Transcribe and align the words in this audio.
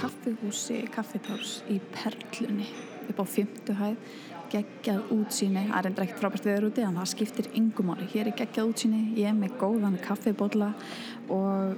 Kaffihúsi 0.00 0.80
Kaffitárs 0.94 1.60
í 1.68 1.76
Perlunni 1.92 2.68
upp 3.10 3.20
á 3.20 3.24
fymtu 3.28 3.74
hæð 3.76 3.96
geggjað 4.50 5.12
útsýni, 5.14 5.66
það 5.68 5.78
er 5.78 5.88
endur 5.90 6.04
ekkert 6.06 6.22
frábært 6.22 6.46
viður 6.48 6.66
úti 6.70 6.82
en 6.82 6.96
það 6.98 7.10
skiptir 7.12 7.48
yngumáli, 7.60 8.08
hér 8.10 8.30
er 8.30 8.38
geggjað 8.40 8.72
útsýni 8.72 9.02
ég 9.20 9.28
er 9.30 9.36
með 9.38 9.56
góðan 9.60 9.98
kaffibólla 10.02 10.72
og 11.30 11.76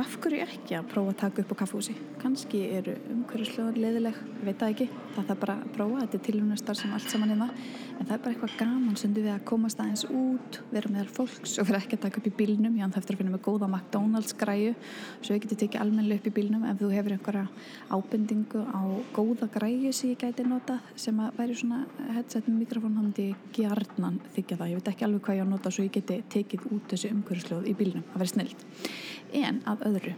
af 0.00 0.16
hverju 0.22 0.44
ekki 0.46 0.76
að 0.78 0.88
prófa 0.92 1.12
að 1.12 1.20
taka 1.20 1.42
upp 1.42 1.52
á 1.52 1.60
kaffehúsi 1.62 1.94
kannski 2.22 2.60
eru 2.78 2.94
umhverjusljóðar 3.10 3.78
leðileg 3.82 4.18
veit 4.46 4.58
það 4.60 4.72
ekki, 4.72 4.86
það 5.14 5.26
þarf 5.30 5.40
bara 5.42 5.54
að 5.58 5.72
prófa 5.74 6.02
þetta 6.02 6.18
er 6.18 6.22
tilhjónastar 6.28 6.78
sem 6.78 6.92
allt 6.94 7.10
saman 7.10 7.32
hérna. 7.32 7.48
En 7.98 8.06
það 8.08 8.14
er 8.14 8.22
bara 8.22 8.32
eitthvað 8.32 8.54
gaman 8.58 8.98
sem 8.98 9.12
við 9.14 9.28
að 9.30 9.42
komast 9.46 9.82
aðeins 9.82 10.04
út 10.08 10.58
vera 10.72 10.90
með 10.90 11.02
þar 11.02 11.12
fólks 11.18 11.54
og 11.62 11.68
vera 11.68 11.80
ekki 11.82 11.98
að 11.98 12.04
taka 12.06 12.20
upp 12.20 12.28
í 12.30 12.34
bílnum. 12.40 12.78
Já, 12.78 12.86
það 12.86 12.98
eftir 13.02 13.16
að 13.16 13.20
finna 13.22 13.34
með 13.34 13.44
góða 13.46 13.68
McDonalds 13.68 14.36
græju. 14.38 14.72
Svo 15.20 15.34
við 15.34 15.44
getum 15.44 15.60
tekið 15.62 15.84
almennileg 15.84 16.22
upp 16.22 16.30
í 16.30 16.34
bílnum 16.38 16.66
ef 16.70 16.80
þú 16.80 16.90
hefur 16.96 17.16
einhverja 17.16 17.44
ábendingu 17.92 18.64
á 18.70 18.82
góða 19.14 19.50
græju 19.54 19.92
sem 19.94 20.14
ég 20.14 20.22
gæti 20.22 20.46
notað 20.46 20.90
sem 21.04 21.22
að 21.22 21.38
væri 21.38 21.58
svona 21.58 21.82
headset 22.16 22.50
með 22.50 22.60
mikrofón 22.64 22.98
hann 22.98 23.14
til 23.18 23.30
gjarnan 23.54 24.20
þykja 24.36 24.58
það. 24.62 24.72
Ég 24.72 24.82
veit 24.82 24.92
ekki 24.94 25.08
alveg 25.08 25.26
hvað 25.26 25.38
ég 25.38 25.42
á 25.42 25.46
að 25.46 25.54
nota 25.54 25.74
svo 25.74 25.86
ég 25.86 25.94
geti 25.98 26.20
tekið 26.32 26.68
út 26.72 26.90
þessu 26.90 27.12
umhverjusljóð 27.14 27.70
í 27.70 27.76
bílnum, 27.78 28.06
það 28.10 28.24
verður 28.24 28.34
snilt 28.34 28.66
en 29.36 29.60
að 29.68 29.84
öðru. 29.88 30.12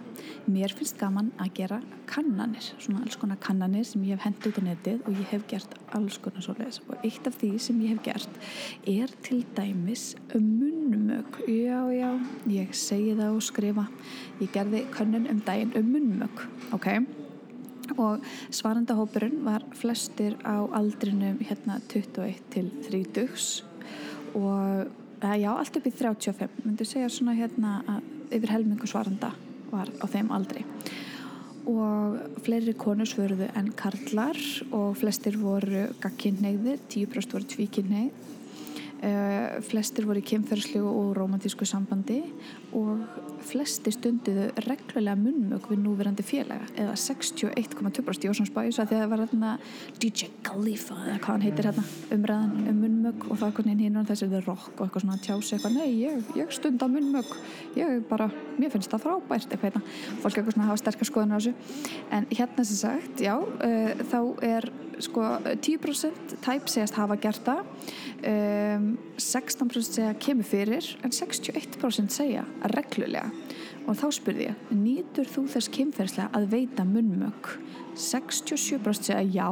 Mér 0.50 0.72
finnst 0.76 0.98
gaman 1.00 1.30
að 1.40 1.52
gera 1.58 1.80
kannanir 2.10 2.66
svona 2.72 3.02
alls 3.04 3.18
konar 3.20 3.40
kannanir 3.42 3.86
sem 3.88 4.04
ég 4.06 4.18
hef 4.18 4.26
hendt 4.26 4.48
út 4.48 4.60
á 4.60 4.62
netið 4.66 5.02
og 5.04 5.18
ég 5.18 5.32
hef 5.32 5.44
gert 5.50 5.76
alls 5.96 6.18
konar 6.22 6.44
svoleiðis. 6.44 6.80
Og 6.88 7.04
eitt 7.06 7.28
af 7.28 7.36
því 7.40 7.50
sem 7.62 7.82
ég 7.84 7.94
hef 7.94 8.02
gert 8.06 8.40
er 8.90 9.12
til 9.26 9.42
dæmis 9.56 10.06
munnmög 10.34 11.40
já 11.48 11.80
já, 11.94 12.10
ég 12.50 12.74
segi 12.76 13.14
það 13.18 13.36
og 13.36 13.44
skrifa. 13.48 13.86
Ég 14.40 14.54
gerði 14.54 14.84
kannun 14.94 15.28
um 15.30 15.44
daginn 15.46 15.76
um 15.78 15.92
munnmög 15.94 16.46
ok? 16.76 16.90
Og 18.00 18.24
svarandahópurinn 18.48 19.42
var 19.44 19.64
flestir 19.76 20.38
á 20.40 20.64
aldrinum 20.72 21.38
hérna 21.44 21.80
21 21.92 22.40
til 22.50 22.70
30 22.88 23.64
og 24.34 24.88
já, 25.24 25.50
allt 25.52 25.76
upp 25.76 25.86
í 25.86 25.92
35 25.92 26.64
myndu 26.64 26.84
segja 26.88 27.08
svona 27.12 27.36
hérna 27.36 27.78
að 27.88 28.13
yfir 28.30 28.54
helmingu 28.54 28.88
svaranda 28.90 29.32
var 29.70 29.90
á 30.00 30.06
þeim 30.08 30.30
aldri. 30.34 30.64
Og 31.64 32.40
fleiri 32.44 32.74
konur 32.76 33.08
svörðu 33.08 33.48
en 33.56 33.70
karlar 33.76 34.38
og 34.70 34.98
flestir 35.00 35.38
voru 35.40 35.86
gagkinneiðir, 36.02 36.82
10% 36.92 37.36
voru 37.36 37.48
tvíkinneið 37.54 38.10
Uh, 39.04 39.60
flestir 39.66 40.06
voru 40.08 40.22
í 40.22 40.24
kemferðslu 40.24 40.80
og 40.88 41.10
romantísku 41.18 41.66
sambandi 41.68 42.22
og 42.72 43.02
flesti 43.44 43.92
stunduðu 43.92 44.46
reglulega 44.64 45.18
munnmög 45.20 45.66
við 45.68 45.82
núverandi 45.82 46.24
félaga 46.24 46.64
eða 46.80 46.94
61,2% 46.96 48.24
í 48.24 48.30
Ósons 48.32 48.52
bæs 48.54 48.78
að 48.80 48.94
það 48.94 49.04
var 49.10 49.24
hérna 49.26 49.50
DJ 50.00 50.30
Khalifa 50.46 50.96
eða 51.02 51.18
hvað 51.18 51.30
hann 51.34 51.44
heitir 51.44 51.68
hérna 51.68 51.84
umræðan 52.16 52.70
um 52.70 52.80
munnmög 52.80 53.26
og 53.28 53.42
það 53.42 53.46
er 53.50 53.56
hvernig 53.58 53.84
hinn 53.84 54.00
og 54.00 54.08
þessi 54.08 54.30
við 54.32 54.48
rock 54.48 54.72
og 54.78 54.86
eitthvað 54.86 55.04
svona 55.04 55.20
tjási 55.26 55.58
eitthvað 55.58 55.76
nei 55.76 55.90
ég, 56.00 56.32
ég 56.40 56.56
stunda 56.56 56.88
munnmög 56.88 57.34
ég 57.76 58.04
bara, 58.08 58.30
mér 58.58 58.72
finnst 58.72 58.92
það 58.92 59.04
frábært 59.04 59.52
eitthvað 59.52 59.68
hérna, 59.68 59.82
fólk 60.22 60.38
eitthvað 60.38 60.56
svona 60.56 60.68
hafa 60.70 60.80
sterkar 60.82 61.10
skoðan 61.10 61.34
á 61.34 61.38
þessu. 61.38 61.54
En 62.14 62.28
hérna 62.32 62.66
sem 62.68 62.80
sagt, 62.80 63.22
já 63.24 63.34
uh, 63.36 64.04
þá 64.10 64.20
er 64.46 64.68
sko 65.02 65.26
10% 65.64 66.36
tæp 66.44 66.70
segast 66.70 66.98
hafa 66.98 67.18
gert 67.20 67.42
það. 67.46 67.64
Um, 68.24 68.93
16% 69.34 69.96
segja 69.96 70.14
kemur 70.22 70.46
fyrir 70.46 70.86
en 71.02 71.10
61% 71.10 72.14
segja 72.14 72.44
reglulega. 72.74 73.26
Og 73.84 73.98
þá 73.98 74.06
spurði 74.14 74.46
ég 74.48 74.68
nýtur 74.72 75.28
þú 75.28 75.46
þess 75.52 75.72
kemferðslega 75.74 76.30
að 76.38 76.46
veita 76.54 76.86
munnmög 76.88 77.50
67% 77.98 79.10
segja 79.10 79.24
já 79.34 79.48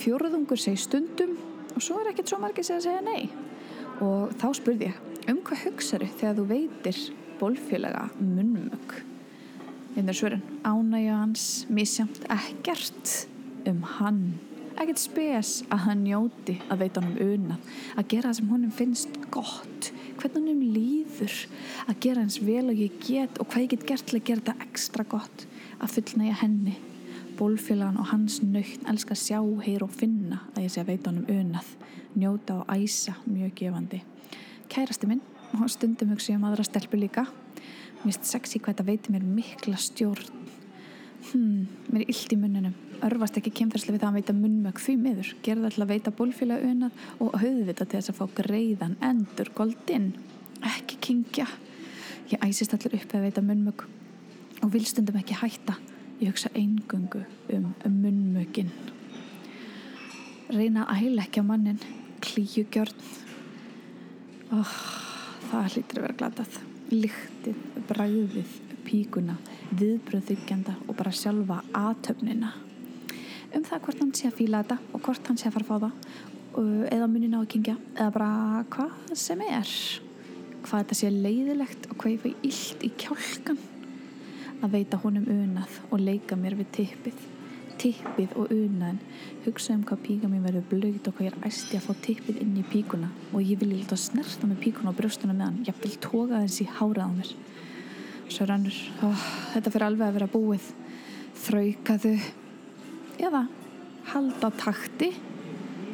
fjóruðungur 0.00 0.60
segja 0.60 0.82
stundum 0.86 1.36
og 1.74 1.84
svo 1.84 2.00
er 2.00 2.12
ekkert 2.12 2.32
svo 2.32 2.40
margir 2.40 2.66
segja 2.66 2.80
að 2.80 2.88
segja 2.88 3.04
nei. 3.04 3.28
Og 4.04 4.32
þá 4.40 4.48
spurði 4.56 4.90
ég 4.90 5.28
um 5.30 5.42
hvað 5.44 5.66
hugsaðu 5.66 6.08
þegar 6.16 6.40
þú 6.40 6.48
veitir 6.54 7.04
bólfélaga 7.36 8.08
munnmög 8.22 8.96
einnig 9.96 10.16
svörin. 10.16 10.42
Ánægja 10.64 11.20
hans 11.20 11.66
misjamt 11.68 12.24
ekkert 12.28 13.28
um 13.66 13.82
hann 13.96 14.38
ekkert 14.82 15.00
spes 15.00 15.52
að 15.72 15.84
hann 15.86 16.02
njóti 16.04 16.56
að 16.70 16.82
veita 16.84 17.02
hann 17.02 17.12
um 17.12 17.34
unað 17.34 17.70
að 17.96 18.08
gera 18.12 18.30
það 18.30 18.38
sem 18.38 18.50
honum 18.52 18.74
finnst 18.74 19.18
gott. 19.34 19.90
Hvernig 20.16 20.36
honum 20.40 20.62
líður 20.74 21.36
að 21.86 22.00
gera 22.04 22.24
hans 22.24 22.40
vel 22.44 22.64
og 22.72 22.82
ég 22.82 22.98
get 23.04 23.40
og 23.40 23.48
hvað 23.50 23.64
ég 23.64 23.72
get 23.74 23.86
gert 23.90 24.06
til 24.08 24.18
að 24.18 24.26
gera 24.28 24.42
þetta 24.42 24.66
ekstra 24.68 25.06
gott 25.08 25.46
að 25.80 25.96
fullnægja 25.96 26.40
henni. 26.42 26.76
Bólfélagan 27.36 28.00
og 28.00 28.10
hans 28.14 28.38
nöytt 28.40 28.86
elskar 28.88 29.18
sjá, 29.20 29.40
heyr 29.64 29.84
og 29.84 29.92
finna 29.92 30.40
að 30.54 30.62
ég 30.64 30.72
sé 30.72 30.80
að 30.80 30.92
veita 30.94 31.12
hann 31.12 31.24
um 31.24 31.40
unað 31.40 31.72
njóta 32.16 32.62
og 32.62 32.70
æsa 32.72 33.18
mjög 33.28 33.52
gefandi. 33.60 34.00
Kærasti 34.72 35.08
minn 35.10 35.24
og 35.56 35.68
stundum 35.72 36.14
hugsa 36.14 36.32
ég 36.32 36.40
um 36.40 36.48
aðra 36.48 36.64
stelpu 36.64 36.96
líka. 37.00 37.26
Mér 38.00 38.08
finnst 38.08 38.30
sexy 38.30 38.60
hvað 38.60 38.74
þetta 38.76 38.88
veiti 38.88 39.12
mér 39.12 39.28
mikla 39.28 39.76
stjórn 39.80 40.46
hmm, 41.32 41.66
mér 41.92 42.04
er 42.04 42.12
illt 42.12 42.34
í 42.34 42.38
munnunum 42.40 42.74
örfast 43.06 43.36
ekki 43.40 43.52
kemferðslega 43.60 43.96
við 43.96 44.02
það 44.02 44.10
að 44.10 44.18
veita 44.20 44.36
munnmög 44.36 44.80
því 44.80 44.96
miður, 45.02 45.34
gerða 45.44 45.70
alltaf 45.70 45.90
veita 45.90 46.14
bólfélag 46.16 46.64
unað 46.64 47.04
og 47.20 47.36
höfðvita 47.42 47.84
til 47.84 47.98
þess 47.98 48.12
að 48.12 48.18
fá 48.20 48.38
greiðan 48.40 48.96
endur 49.04 49.52
goldinn 49.56 50.10
ekki 50.64 50.98
kingja 51.04 51.46
ég 52.32 52.42
æsist 52.46 52.74
allir 52.74 52.98
upp 52.98 53.14
að 53.14 53.28
veita 53.28 53.44
munnmög 53.44 53.86
og 54.64 54.72
vil 54.72 54.86
stundum 54.88 55.18
ekki 55.20 55.36
hætta. 55.36 55.76
Ég 56.16 56.32
hugsa 56.32 56.48
eingöngu 56.56 57.20
um, 57.52 57.72
um 57.84 57.96
munnmögin 58.00 58.70
reyna 60.48 60.86
að 60.88 61.10
æla 61.10 61.42
mannin 61.42 61.80
klíugjörn 62.22 62.94
oh, 64.54 64.74
það 65.50 65.74
hlýttir 65.74 66.00
að 66.00 66.06
vera 66.06 66.18
glatað. 66.20 66.58
Líktið, 66.86 67.62
bræðið, 67.88 68.52
píkuna 68.86 69.36
viðbröðþyggjanda 69.76 70.78
og 70.86 70.94
bara 70.96 71.14
sjálfa 71.14 71.60
aðtöfnina 71.74 72.54
um 73.56 73.64
það 73.64 73.84
hvort 73.84 74.00
hann 74.02 74.16
sé 74.16 74.30
að 74.30 74.38
fíla 74.40 74.62
þetta 74.64 74.78
og 74.92 75.04
hvort 75.06 75.28
hann 75.30 75.38
sé 75.40 75.48
að 75.48 75.56
fara 75.56 75.66
að 75.66 75.70
fá 75.70 75.76
það 75.86 76.34
eða 76.56 77.06
munin 77.10 77.36
á 77.36 77.40
að 77.42 77.50
kingja 77.52 77.76
eða 77.94 78.10
bara 78.14 78.64
hvað 78.72 79.14
sem 79.18 79.40
er. 79.44 79.70
Hvað 80.66 80.82
þetta 80.82 80.98
sé 80.98 81.10
leiðilegt 81.12 81.88
og 81.90 81.96
hvað 82.00 82.12
ég 82.14 82.22
fæ 82.22 82.46
illt 82.48 82.84
í 82.86 82.90
kjálkan 83.02 83.58
að 84.64 84.72
veita 84.72 85.00
honum 85.02 85.26
unað 85.30 85.80
og 85.90 86.00
leika 86.00 86.38
mér 86.38 86.56
við 86.58 86.70
tippið. 86.78 87.24
Tippið 87.76 88.32
og 88.40 88.52
unaðin 88.54 89.02
hugsa 89.44 89.74
um 89.76 89.84
hvað 89.86 90.00
píka 90.06 90.30
mér 90.32 90.46
verður 90.46 90.68
blöyt 90.70 91.10
og 91.10 91.18
hvað 91.18 91.28
ég 91.28 91.36
er 91.36 91.50
æsti 91.50 91.76
að 91.76 91.84
fá 91.86 92.00
tippið 92.06 92.40
inn 92.42 92.56
í 92.56 92.64
píkuna. 92.72 93.12
Og 93.34 93.44
ég 93.44 93.60
vil 93.60 93.74
líta 93.74 93.98
að 93.98 94.06
snerta 94.06 94.48
með 94.48 94.62
píkuna 94.64 94.94
og 94.94 94.98
brjóstunum 94.98 95.36
með 95.36 95.50
hann. 95.50 95.60
Ég 95.68 95.82
vil 95.84 95.92
toga 96.00 96.40
þessi 96.46 96.70
hárað 96.78 97.04
á 97.04 97.10
mér 97.12 97.34
svo 98.32 98.46
rannur 98.48 98.76
oh, 99.06 99.28
þetta 99.54 99.72
fyrir 99.72 99.86
alveg 99.88 100.08
að 100.08 100.18
vera 100.18 100.32
búið. 100.32 100.68
Þraukaðu 101.46 102.16
eða 103.26 103.46
halda 104.12 104.50
takti 104.58 105.10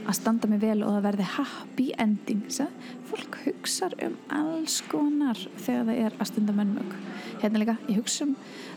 að 0.02 0.16
standa 0.18 0.48
mig 0.50 0.60
vel 0.62 0.80
og 0.82 0.96
það 0.96 1.04
verði 1.06 1.28
happy 1.36 1.86
ending 2.02 2.42
Sæ? 2.50 2.66
fólk 3.10 3.38
hugsar 3.44 3.94
um 4.02 4.16
alls 4.34 4.80
konar 4.90 5.38
þegar 5.62 5.86
það 5.88 6.00
er 6.06 6.16
að 6.16 6.30
stunda 6.32 6.56
mönnmög 6.56 6.96
hérna 7.42 7.62
líka, 7.62 7.76
ég 7.88 7.98
hugsa 7.98 8.26
um 8.26 8.34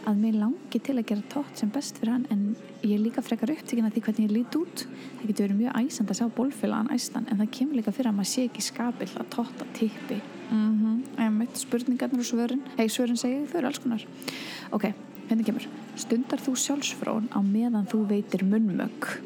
að 0.10 0.22
mér 0.22 0.38
langi 0.42 0.82
til 0.82 0.98
að 0.98 1.08
gera 1.12 1.26
tótt 1.34 1.62
sem 1.62 1.72
best 1.74 2.00
fyrir 2.02 2.16
hann 2.16 2.28
en 2.34 2.46
ég 2.86 3.02
líka 3.02 3.24
frekar 3.26 3.54
upptíkin 3.54 3.88
að 3.88 3.98
því 3.98 4.06
hvernig 4.06 4.26
ég 4.26 4.34
lít 4.36 4.58
út. 4.60 4.86
Það 4.86 5.28
getur 5.30 5.48
verið 5.48 5.60
mjög 5.62 5.78
æsand 5.82 6.14
að 6.14 6.20
sjá 6.20 6.32
bólfélagan 6.38 6.94
æstan 6.94 7.30
en 7.30 7.42
það 7.42 7.54
kemur 7.60 7.80
líka 7.80 7.94
fyrir 7.96 8.12
að 8.12 8.18
maður 8.20 8.32
sé 8.34 8.48
ekki 8.50 8.66
skapill 8.66 9.12
að 9.22 9.30
tótta 9.38 9.70
tippi 9.78 10.22
mm 10.52 11.04
-hmm. 11.18 11.48
spurningarnir 11.54 12.20
og 12.20 12.26
svörin. 12.26 12.62
Hei 12.78 12.90
svörin 12.90 13.18
segja 13.18 13.46
þau 13.46 13.58
eru 13.58 13.68
alls 13.68 13.80
konar. 13.80 14.06
Ok, 14.72 14.94
hérna 15.30 15.44
kemur. 15.44 15.68
Stundar 15.96 16.40
þú 16.40 16.56
sjálfsfrón 16.56 17.30
á 17.32 17.40
meðan 17.42 17.88
þú 17.88 18.08
veitir 18.08 18.44
munnmög 18.44 19.22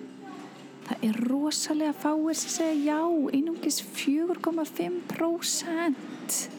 það 0.89 1.03
er 1.05 1.13
rosalega 1.29 1.93
fáir 1.93 2.33
sem 2.37 2.49
segja 2.49 2.95
já, 2.95 3.01
einungis 3.33 3.83
4,5% 3.93 6.49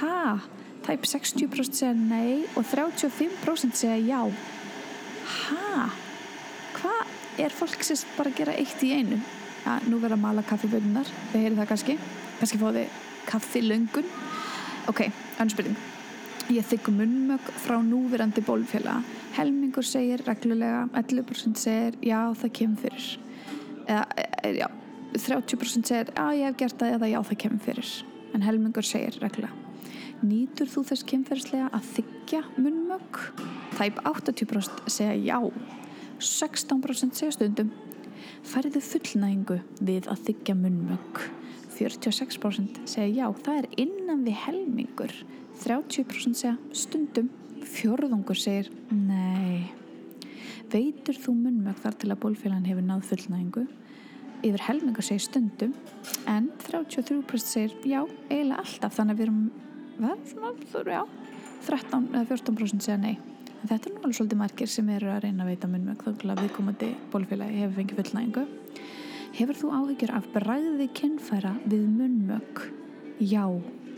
ha? 0.00 0.38
Tæp 0.86 1.02
60% 1.04 1.72
segja 1.76 1.92
nei 1.92 2.44
og 2.56 2.64
35% 2.64 3.76
segja 3.76 3.98
já. 4.00 4.32
Ha? 5.28 5.92
Hvað 6.78 7.06
er 7.44 7.52
fólk 7.52 7.84
sem 7.84 7.96
bara 8.16 8.32
gera 8.32 8.56
eitt 8.56 8.80
í 8.86 8.92
einu? 8.96 9.20
Já, 9.66 9.84
nú 9.90 9.98
verða 10.00 10.16
að 10.16 10.24
mala 10.24 10.42
kaffiböndunar 10.48 11.08
þið 11.32 11.40
heyrir 11.42 11.58
það 11.58 11.70
kannski. 11.74 11.94
Kannski 12.38 12.58
þið 12.62 12.86
kaffilöngun. 13.28 14.08
Ok, 14.88 15.06
anspurning 15.38 15.76
ég 16.48 16.64
þykku 16.64 16.92
munnmög 16.96 17.48
frá 17.60 17.76
núverandi 17.84 18.40
bólfélag 18.40 19.04
helmingur 19.36 19.84
segir 19.84 20.22
reglulega 20.26 20.86
11% 20.96 21.60
segir 21.60 21.96
já 22.02 22.20
það 22.40 22.52
kemur 22.58 22.82
fyrir. 22.82 23.08
Eða 23.88 24.04
e, 24.16 24.52
já 24.58 24.68
30% 25.12 25.90
segir 25.90 26.12
já 26.14 26.26
ég 26.38 26.46
hef 26.48 26.58
gert 26.62 26.78
það 26.80 26.94
eða 26.96 27.10
já 27.12 27.18
það 27.30 27.40
kemur 27.44 27.64
fyrir. 27.66 27.90
En 28.34 28.46
helmingur 28.46 28.88
segir 28.88 29.18
reglulega. 29.22 29.64
Nýtur 30.18 30.70
þú 30.72 30.82
þess 30.88 31.06
kynferðslega 31.06 31.68
að 31.76 31.90
þykja 31.98 32.40
munnmögg? 32.56 33.20
Tæp 33.76 34.00
80% 34.08 34.88
segja 34.90 35.14
já, 35.14 35.38
16% 36.18 37.20
segja 37.20 37.36
stundum. 37.36 37.70
Færðu 38.48 38.82
fullnægingu 38.82 39.60
við 39.84 40.08
að 40.10 40.24
þykja 40.30 40.56
munnmögg? 40.58 41.37
46% 41.78 42.82
segja 42.90 43.24
já, 43.24 43.26
það 43.44 43.60
er 43.62 43.68
innan 43.84 44.24
við 44.26 44.40
helmingur. 44.44 45.12
30% 45.62 46.38
segja 46.38 46.56
stundum, 46.76 47.30
fjörðungur 47.66 48.38
segir 48.38 48.70
nei. 48.94 49.70
Veitur 50.68 51.16
þú 51.16 51.34
munnmögg 51.38 51.80
þar 51.82 51.96
til 52.00 52.10
að 52.12 52.20
bólfélagan 52.24 52.66
hefur 52.68 52.84
náð 52.84 53.06
fullnægingu? 53.08 53.64
Yfir 54.44 54.64
helmingur 54.68 55.06
segir 55.06 55.24
stundum, 55.24 55.72
en 56.30 56.50
33% 56.66 57.48
segir 57.48 57.74
já, 57.88 58.02
eiginlega 58.28 58.60
alltaf, 58.62 58.94
þannig 58.98 59.16
að 59.16 59.22
við 59.22 59.26
erum 59.26 59.40
verð, 59.98 60.92
já, 60.92 61.02
13 61.66 62.12
eða 62.12 62.28
14% 62.28 62.86
segja 62.86 63.00
nei. 63.02 63.16
En 63.58 63.72
þetta 63.72 63.90
er 63.90 63.96
alveg 63.98 64.14
svolítið 64.14 64.38
margir 64.38 64.70
sem 64.70 64.90
eru 64.94 65.10
að 65.10 65.24
reyna 65.24 65.42
að 65.42 65.50
veita 65.50 65.70
munnmögg 65.72 66.04
þá 66.04 66.10
til 66.20 66.30
að 66.30 66.42
viðkomandi 66.44 66.90
bólfélagi 67.10 67.62
hefur 67.64 67.78
fengið 67.80 68.00
fullnægingu. 68.02 68.44
Hefur 69.36 69.58
þú 69.58 69.70
áhyggjur 69.76 70.14
af 70.16 70.30
bræði 70.32 70.88
kynfæra 70.96 71.52
við 71.68 71.84
munnmögg? 71.98 72.62
Já, 73.20 73.44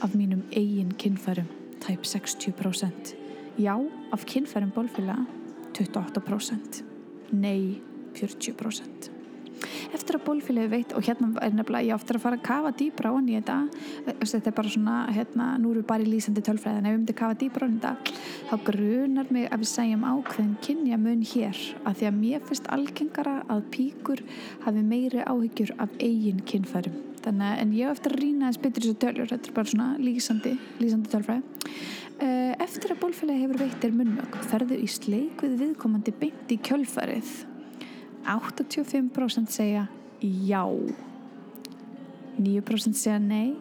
af 0.03 0.17
mínum 0.17 0.43
eigin 0.51 0.91
kynfærum, 0.99 1.47
tæp 1.81 2.03
60%. 2.03 3.15
Já, 3.61 3.77
af 4.13 4.27
kynfærum 4.27 4.73
bólfélaga, 4.75 5.27
28%. 5.77 6.83
Nei, 7.33 7.81
40%. 8.15 9.20
Eftir 9.95 10.17
að 10.17 10.25
bólfélagi 10.27 10.71
veit, 10.71 10.95
og 10.97 11.05
hérna 11.05 11.31
er 11.45 11.53
nefnilega 11.55 11.89
ég 11.89 11.97
ofta 11.97 12.15
að 12.17 12.23
fara 12.25 12.39
að 12.39 12.47
kafa 12.47 12.73
dýbra 12.79 13.11
á 13.11 13.17
hann 13.17 13.29
í 13.29 13.37
þetta, 13.37 13.57
þetta 14.21 14.51
er 14.51 14.57
bara 14.57 14.73
svona, 14.75 14.97
hérna, 15.15 15.49
nú 15.61 15.73
eru 15.73 15.83
við 15.83 15.89
bara 15.91 16.07
í 16.07 16.11
lýsandi 16.11 16.45
tölfræðin, 16.47 16.87
ef 16.87 16.95
við 16.95 16.99
myndum 17.01 17.19
kafa 17.21 17.39
dýbra 17.41 17.61
á 17.61 17.69
hann 17.69 17.79
þetta, 17.83 18.17
þá 18.51 18.55
grunar 18.71 19.31
mig 19.35 19.47
að 19.51 19.65
við 19.65 19.71
segjum 19.75 20.07
ákveðin 20.09 20.57
kynja 20.65 21.01
mun 21.01 21.23
hér, 21.35 21.63
að 21.85 22.01
því 22.01 22.11
að 22.11 22.19
mér 22.23 22.49
finnst 22.49 22.73
algengara 22.77 23.37
að 23.51 23.63
píkur 23.75 24.25
hafi 24.65 24.85
meiri 24.87 25.25
áhyggjur 25.27 25.75
af 25.83 25.97
eigin 26.01 26.45
kynfærum. 26.47 26.99
Þannig 27.21 27.51
að, 27.51 27.59
en 27.61 27.73
ég 27.77 27.91
eftir 27.93 28.15
að 28.15 28.23
rýna 28.23 28.49
þess 28.49 28.63
betur 28.65 28.87
þessu 28.87 29.01
tölur, 29.03 29.29
þetta 29.29 29.51
er 29.51 29.57
bara 29.59 29.73
svona 29.75 29.89
lýsandi, 30.01 30.55
lýsandi 30.81 31.13
tölfræði. 31.13 31.75
Eftir 32.61 32.95
að 32.95 33.03
bólfélagi 33.03 33.45
hefur 33.45 33.61
veitir 33.61 33.93
munnmögg, 33.97 34.41
ferðu 34.49 34.81
í 34.81 34.89
sleik 34.89 35.45
við 35.45 35.59
viðkomandi 35.61 36.17
beint 36.21 36.53
í 36.53 36.59
kjölfarið 36.65 37.31
85% 38.27 39.55
segja 39.55 39.87
já 40.21 40.65
9% 42.41 42.97
segja 42.97 43.19
nei 43.23 43.55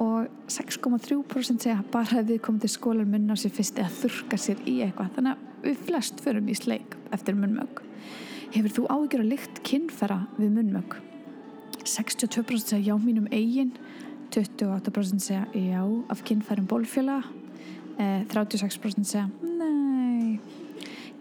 og 0.00 0.28
6,3% 0.48 1.66
segja 1.66 1.82
bara 1.92 2.20
að 2.22 2.32
við 2.32 2.42
komum 2.44 2.60
til 2.62 2.72
skólar 2.72 3.08
munna 3.08 3.36
á 3.36 3.40
sér 3.40 3.52
fyrst 3.54 3.80
eða 3.80 3.92
þurka 4.00 4.38
sér 4.40 4.62
í 4.64 4.78
eitthvað. 4.86 5.12
Þannig 5.16 5.32
að 5.34 5.48
við 5.68 5.82
flest 5.86 6.22
förum 6.24 6.48
í 6.48 6.56
sleik 6.58 6.96
eftir 7.14 7.36
munnmögg 7.38 7.82
hefur 8.52 8.74
þú 8.76 8.86
áhyggjur 8.92 9.24
að 9.24 9.32
lykt 9.32 9.60
kynfæra 9.66 10.18
við 10.38 10.56
munnmögg 10.56 10.96
62% 11.82 12.72
segja 12.72 12.92
já 12.92 12.96
mínum 13.00 13.28
eigin 13.32 13.72
28% 14.32 15.22
segja 15.22 15.46
já 15.52 15.82
af 16.12 16.24
kynfærum 16.24 16.68
bólfjöla 16.68 17.22
36% 17.98 19.04
segja 19.04 19.28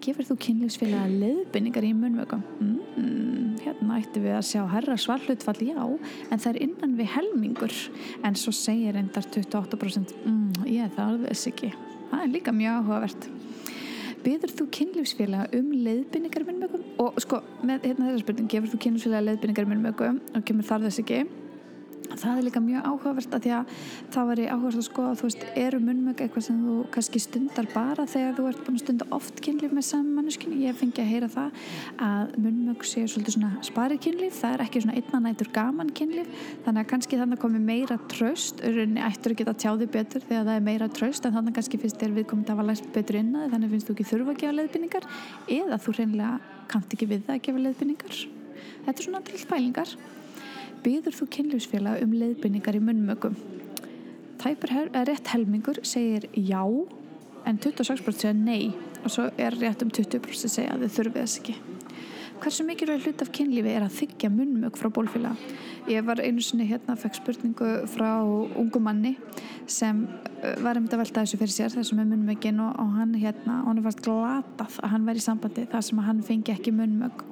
gefur 0.02 0.28
þú 0.28 0.38
kynlífsfélaga 0.46 1.10
leiðbynningar 1.22 1.86
í 1.88 1.92
munvöku 1.98 2.40
mm, 2.40 3.58
hérna 3.62 4.00
ættu 4.00 4.24
við 4.24 4.38
að 4.38 4.48
sjá 4.50 4.62
herra 4.72 4.98
svarhlutfall 5.00 5.58
já 5.64 5.82
en 5.82 6.42
það 6.42 6.50
er 6.52 6.60
innan 6.66 6.96
við 7.00 7.12
helmingur. 7.16 7.76
En 8.26 8.38
svo 8.40 8.54
segir 8.56 8.98
endar 9.00 9.28
28% 9.28 10.16
mm, 10.26 10.66
ég 10.70 10.88
er 10.88 10.96
þess 11.28 11.52
ekki. 11.52 11.72
Það 12.12 12.26
er 12.26 12.34
líka 12.36 12.56
mjög 12.56 12.80
áhugavert. 12.82 13.30
Byður 14.22 14.56
þú 14.58 14.68
kynlífsfélaga 14.78 15.58
um 15.58 15.70
leiðbynningar 15.86 16.44
í 16.44 16.50
munvöku 16.50 16.82
og 17.02 17.22
sko 17.24 17.42
með 17.66 17.88
hérna 17.90 18.10
þessa 18.10 18.26
spurning 18.26 18.52
gefur 18.52 18.74
þú 18.74 18.82
kynlífsfélaga 18.86 19.28
leiðbynningar 19.30 19.66
í 19.66 19.72
munvöku 19.72 20.12
og 20.12 20.44
kemur 20.46 20.68
þar 20.68 20.86
þess 20.88 21.02
ekki 21.02 21.24
það 22.20 22.38
er 22.38 22.44
líka 22.48 22.62
mjög 22.64 22.82
áhugavert 22.90 23.36
að 23.36 23.42
því 23.46 23.52
að 23.58 23.66
það 24.12 24.26
var 24.32 24.38
í 24.42 24.48
áhugavert 24.50 24.80
að 24.82 24.88
skoða 24.88 25.16
þú 25.20 25.28
veist, 25.28 25.46
eru 25.62 25.80
munnmögg 25.80 26.20
eitthvað 26.26 26.46
sem 26.48 26.58
þú 26.66 26.76
kannski 26.96 27.20
stundar 27.22 27.68
bara 27.74 28.04
þegar 28.10 28.34
þú 28.38 28.44
ert 28.52 28.62
búin 28.66 28.78
að 28.78 28.84
stunda 28.86 29.06
oft 29.12 29.36
kynlíf 29.42 29.72
með 29.76 29.86
saman 29.92 30.16
manneskinu, 30.18 30.56
ég 30.62 30.78
fengi 30.78 31.02
að 31.02 31.12
heyra 31.12 31.30
það 31.32 31.50
að 32.02 32.24
munnmögg 32.42 32.82
séu 32.88 33.08
svolítið 33.08 33.34
svona 33.38 33.52
sparið 33.66 34.00
kynlíf, 34.06 34.34
það 34.42 34.54
er 34.54 34.62
ekki 34.66 34.82
svona 34.84 34.98
einnanætur 35.00 35.50
gaman 35.56 35.90
kynlíf, 35.98 36.30
þannig 36.66 36.82
að 36.84 36.90
kannski 36.92 37.20
þannig 37.22 37.40
komi 37.42 37.60
meira 37.62 37.98
tröst, 38.12 38.56
auðvitað 38.62 39.08
ættur 39.08 39.32
að 39.32 39.40
geta 39.42 39.54
tjáði 39.66 39.86
betur 39.92 40.22
þegar 40.28 40.46
það 40.50 40.56
er 40.56 40.66
meira 40.68 40.88
tröst 40.92 41.26
en 41.26 41.36
þannig 41.38 41.54
kannski 41.58 41.82
finnst 41.82 42.00
þér 42.02 42.16
viðkomið 42.20 42.46
að 42.48 42.56
hafa 42.58 42.68
læst 42.70 42.88
betur 42.96 43.16
inn 43.22 43.32
byður 50.86 51.18
þú 51.20 51.28
kynlífsfélag 51.38 52.06
um 52.06 52.14
leiðbynningar 52.18 52.78
í 52.78 52.84
munnmögum 52.84 53.36
tæpur 54.42 54.74
rétt 55.06 55.28
helmingur 55.34 55.82
segir 55.86 56.30
já 56.34 56.64
en 57.46 57.58
26% 57.58 58.12
segja 58.12 58.34
nei. 58.34 58.72
Og 59.02 59.10
svo 59.10 59.30
er 59.38 59.56
rétt 59.58 59.82
um 59.82 59.90
20% 59.90 60.50
segja 60.50 60.76
að 60.76 60.86
þau 60.86 60.96
þurfið 60.98 61.22
þess 61.22 61.42
ekki. 61.42 61.56
Hversu 62.42 62.66
mikilvæg 62.66 63.06
hlut 63.06 63.22
af 63.22 63.30
kynlífi 63.34 63.70
er 63.70 63.86
að 63.86 63.98
þykja 64.00 64.30
munnmög 64.34 64.78
frá 64.78 64.90
bólfélag 64.94 65.38
ég 65.90 66.06
var 66.06 66.22
einu 66.22 66.42
sinni 66.42 66.68
hérna 66.70 66.96
fekk 66.98 67.20
spurningu 67.20 67.70
frá 67.90 68.22
ungu 68.22 68.82
manni 68.82 69.16
sem 69.70 70.04
var 70.62 70.78
um 70.78 70.86
þetta 70.86 70.98
að 70.98 71.04
velta 71.04 71.24
þessu 71.24 71.40
fyrir 71.42 71.54
sér 71.54 71.74
þessum 71.74 72.02
með 72.02 72.12
munnmögin 72.14 72.62
og, 72.62 72.74
og 72.82 72.96
hann 72.98 73.14
hérna, 73.18 73.60
hann 73.66 73.82
fannst 73.86 74.04
glatað 74.06 74.78
að 74.82 74.94
hann 74.94 75.08
væri 75.10 75.22
í 75.22 75.26
sambandi 75.26 75.68
þar 75.72 75.86
sem 75.86 76.02
hann 76.06 76.24
fengi 76.26 76.54
ekki 76.54 76.74
munnmög 76.74 77.26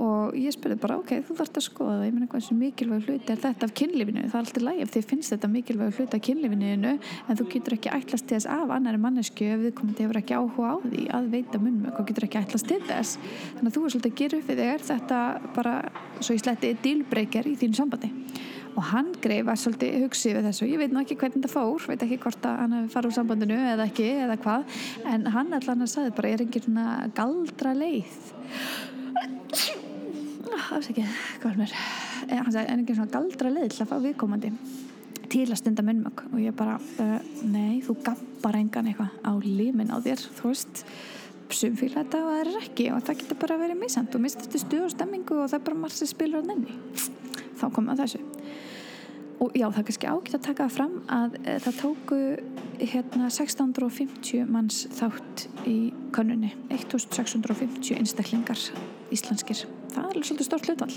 og 0.00 0.36
ég 0.38 0.54
spurði 0.54 0.78
bara 0.80 0.96
ok, 1.00 1.12
þú 1.26 1.36
þarfst 1.38 1.58
að 1.58 1.64
skoða 1.66 1.96
það. 1.96 2.04
Ég 2.06 2.14
menna 2.16 2.28
hvað 2.32 2.44
sem 2.46 2.60
mikilvæg 2.60 3.08
hluti 3.08 3.32
er 3.32 3.40
þetta 3.42 3.68
af 3.68 3.74
kynlífinu? 3.80 4.22
Það 4.28 4.38
er 4.38 4.44
alltaf 4.46 4.64
læg 4.66 4.80
ef 4.84 4.92
þið 4.94 5.08
finnst 5.10 5.34
þetta 5.34 5.50
mikilvæg 5.52 5.98
hluti 5.98 6.18
af 6.18 6.24
kynlífinu 6.28 6.92
en 6.92 7.40
þú 7.40 7.48
getur 7.52 7.76
ekki 7.76 7.92
ætlast 7.96 8.28
til 8.28 8.38
þess 8.38 8.50
af 8.54 8.72
annari 8.76 9.02
mannesku 9.02 9.48
ef 9.48 9.66
þið 9.66 9.74
komandi 9.80 10.06
hefur 10.06 10.20
ekki 10.22 10.38
áhuga 10.38 10.72
á 10.72 10.76
því 10.86 11.04
að 11.18 11.28
veita 11.34 11.60
munnmög 11.62 12.00
og 12.00 12.08
getur 12.08 12.28
ekki 12.28 12.40
ætlast 12.42 12.70
til 12.70 12.80
þess. 12.88 13.20
Þannig 13.58 13.68
að 13.68 13.76
þú 13.76 13.84
er 13.84 13.94
svolítið 13.96 14.12
að 14.12 14.18
gera 14.22 14.40
upp 14.40 14.50
við 14.50 14.64
þér 14.64 14.88
þetta 14.88 15.20
bara, 15.58 15.76
svo 16.20 16.36
ég 16.36 16.42
sletti 16.44 16.74
dílbreykjar 16.86 17.50
í 17.50 17.54
þínu 17.60 17.78
sambandi? 17.78 18.12
Og 18.72 18.86
hann 18.88 19.10
greið 19.20 19.42
var 19.50 19.58
svolítið 19.60 19.98
hugsið 20.00 20.38
við 20.38 20.46
þessu. 20.48 20.68
Ég 20.70 20.80
veit 20.80 20.94
nú 20.94 21.02
ekki 21.02 21.18
hvernig 21.20 21.44
það 21.44 21.52
fór, 21.52 21.88
veit 21.90 22.04
ekki 22.06 22.16
hvort 22.22 22.46
að 22.48 22.62
hann 22.62 22.88
farið 22.94 23.10
úr 23.10 23.16
sambandinu 23.18 23.58
eða 23.74 23.84
ekki 23.90 24.06
eða 24.24 24.38
hvað 24.40 24.80
en 25.12 25.28
hann 25.34 25.52
allan 25.58 25.84
að 25.84 25.92
sagði 25.92 26.16
bara, 26.16 26.32
ég 26.32 26.40
er 26.40 26.46
engin 26.46 26.80
galdra 27.18 27.76
leið 27.76 28.32
afsækja, 30.78 31.06
hvað 31.42 31.60
mér 31.60 31.76
hann 32.32 32.52
sagði, 32.52 32.66
en 32.68 32.82
ekki 32.82 32.96
svona 32.98 33.14
galdra 33.16 33.52
leið 33.52 33.70
til 33.72 33.84
að 33.84 33.90
fá 33.92 33.96
viðkomandi 34.06 34.52
til 35.32 35.46
að 35.48 35.58
stunda 35.62 35.84
munnmögg 35.86 36.26
og 36.28 36.38
ég 36.42 36.54
bara, 36.56 36.76
uh, 36.76 37.16
nei, 37.48 37.80
þú 37.84 37.96
gappar 38.04 38.58
engan 38.58 38.90
eitthvað 38.90 39.14
á 39.24 39.32
limin 39.40 39.92
á 39.92 39.96
þér 40.04 40.26
þú 40.38 40.50
veist, 40.50 40.84
sumfíla 41.52 42.02
þetta 42.02 42.20
og 42.22 42.30
það 42.32 42.42
er 42.42 42.60
ekki 42.62 42.86
og 42.92 43.02
það 43.06 43.18
getur 43.22 43.40
bara 43.42 43.58
verið 43.60 43.80
misand 43.80 44.14
og 44.16 44.22
mistastu 44.24 44.60
stuð 44.60 44.86
og 44.86 44.94
stemmingu 44.94 45.38
og 45.38 45.50
það 45.50 45.58
er 45.58 45.66
bara 45.66 45.80
margir 45.82 46.00
sem 46.00 46.10
spilur 46.10 46.44
á 46.44 46.48
nenni 46.48 46.76
þá 47.60 47.66
komum 47.68 47.92
að 47.92 48.04
þessu. 48.04 48.22
Og 49.42 49.56
já, 49.58 49.66
það 49.66 49.80
er 49.80 49.86
kannski 49.88 50.10
ágitt 50.10 50.36
að 50.38 50.44
taka 50.46 50.68
fram 50.70 50.96
að 51.10 51.36
e, 51.42 51.56
það 51.64 51.78
tóku 51.80 52.18
hérna 52.78 53.28
1650 53.28 54.44
manns 54.54 54.84
þátt 54.94 55.46
í 55.66 55.76
konunni 56.14 56.52
1650 56.70 57.98
einstaklingar 57.98 58.68
íslenskir 59.12 59.64
það 59.92 60.02
er 60.02 60.12
alveg 60.12 60.28
svolítið 60.28 60.50
stort 60.50 60.70
hlutal 60.70 60.92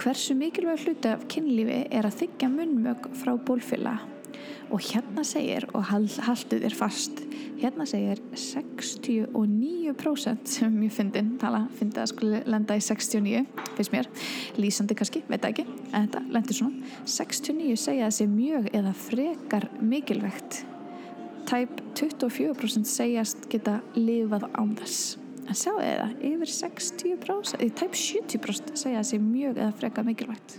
hversu 0.00 0.34
mikilvæg 0.38 0.82
hluti 0.84 1.12
af 1.12 1.28
kynlífi 1.30 1.80
er 1.94 2.04
að 2.08 2.18
þykja 2.24 2.48
munnmög 2.50 3.00
frá 3.20 3.32
bólfilla 3.38 3.94
og 4.72 4.80
hérna 4.82 5.22
segir 5.26 5.66
og 5.74 5.82
haldu 5.86 6.58
þér 6.58 6.74
fast 6.76 7.20
hérna 7.60 7.86
segir 7.88 8.18
69% 8.34 10.50
sem 10.50 10.82
ég 10.84 10.92
fyndin 10.92 11.38
tala, 11.40 11.68
fyndi 11.78 12.00
að 12.02 12.08
skulle 12.12 12.42
lenda 12.50 12.76
í 12.76 12.80
69 12.82 13.46
finnst 13.76 13.92
mér, 13.94 14.06
lýsandi 14.58 14.94
kannski 14.98 15.20
veit 15.30 15.44
ekki, 15.48 15.64
en 15.92 16.06
þetta 16.06 16.20
lendir 16.34 16.56
svona. 16.58 16.76
69 17.06 17.76
segja 17.80 18.10
þessi 18.10 18.26
mjög 18.30 18.64
eða 18.74 18.92
frekar 19.06 19.64
mikilvægt. 19.80 20.50
Tæp 21.48 21.70
24% 21.98 22.84
segjast 22.88 23.38
geta 23.52 23.74
lifað 23.98 24.44
án 24.56 24.70
þess 24.80 25.23
en 25.48 25.58
sjáu 25.58 25.78
það, 25.80 26.14
yfir 26.24 26.52
60% 26.52 27.64
tæp 27.78 27.96
70% 27.98 28.78
segja 28.80 29.02
þessi 29.02 29.20
mjög 29.22 29.58
eða 29.60 29.74
frekar 29.78 30.06
mikilvægt. 30.06 30.58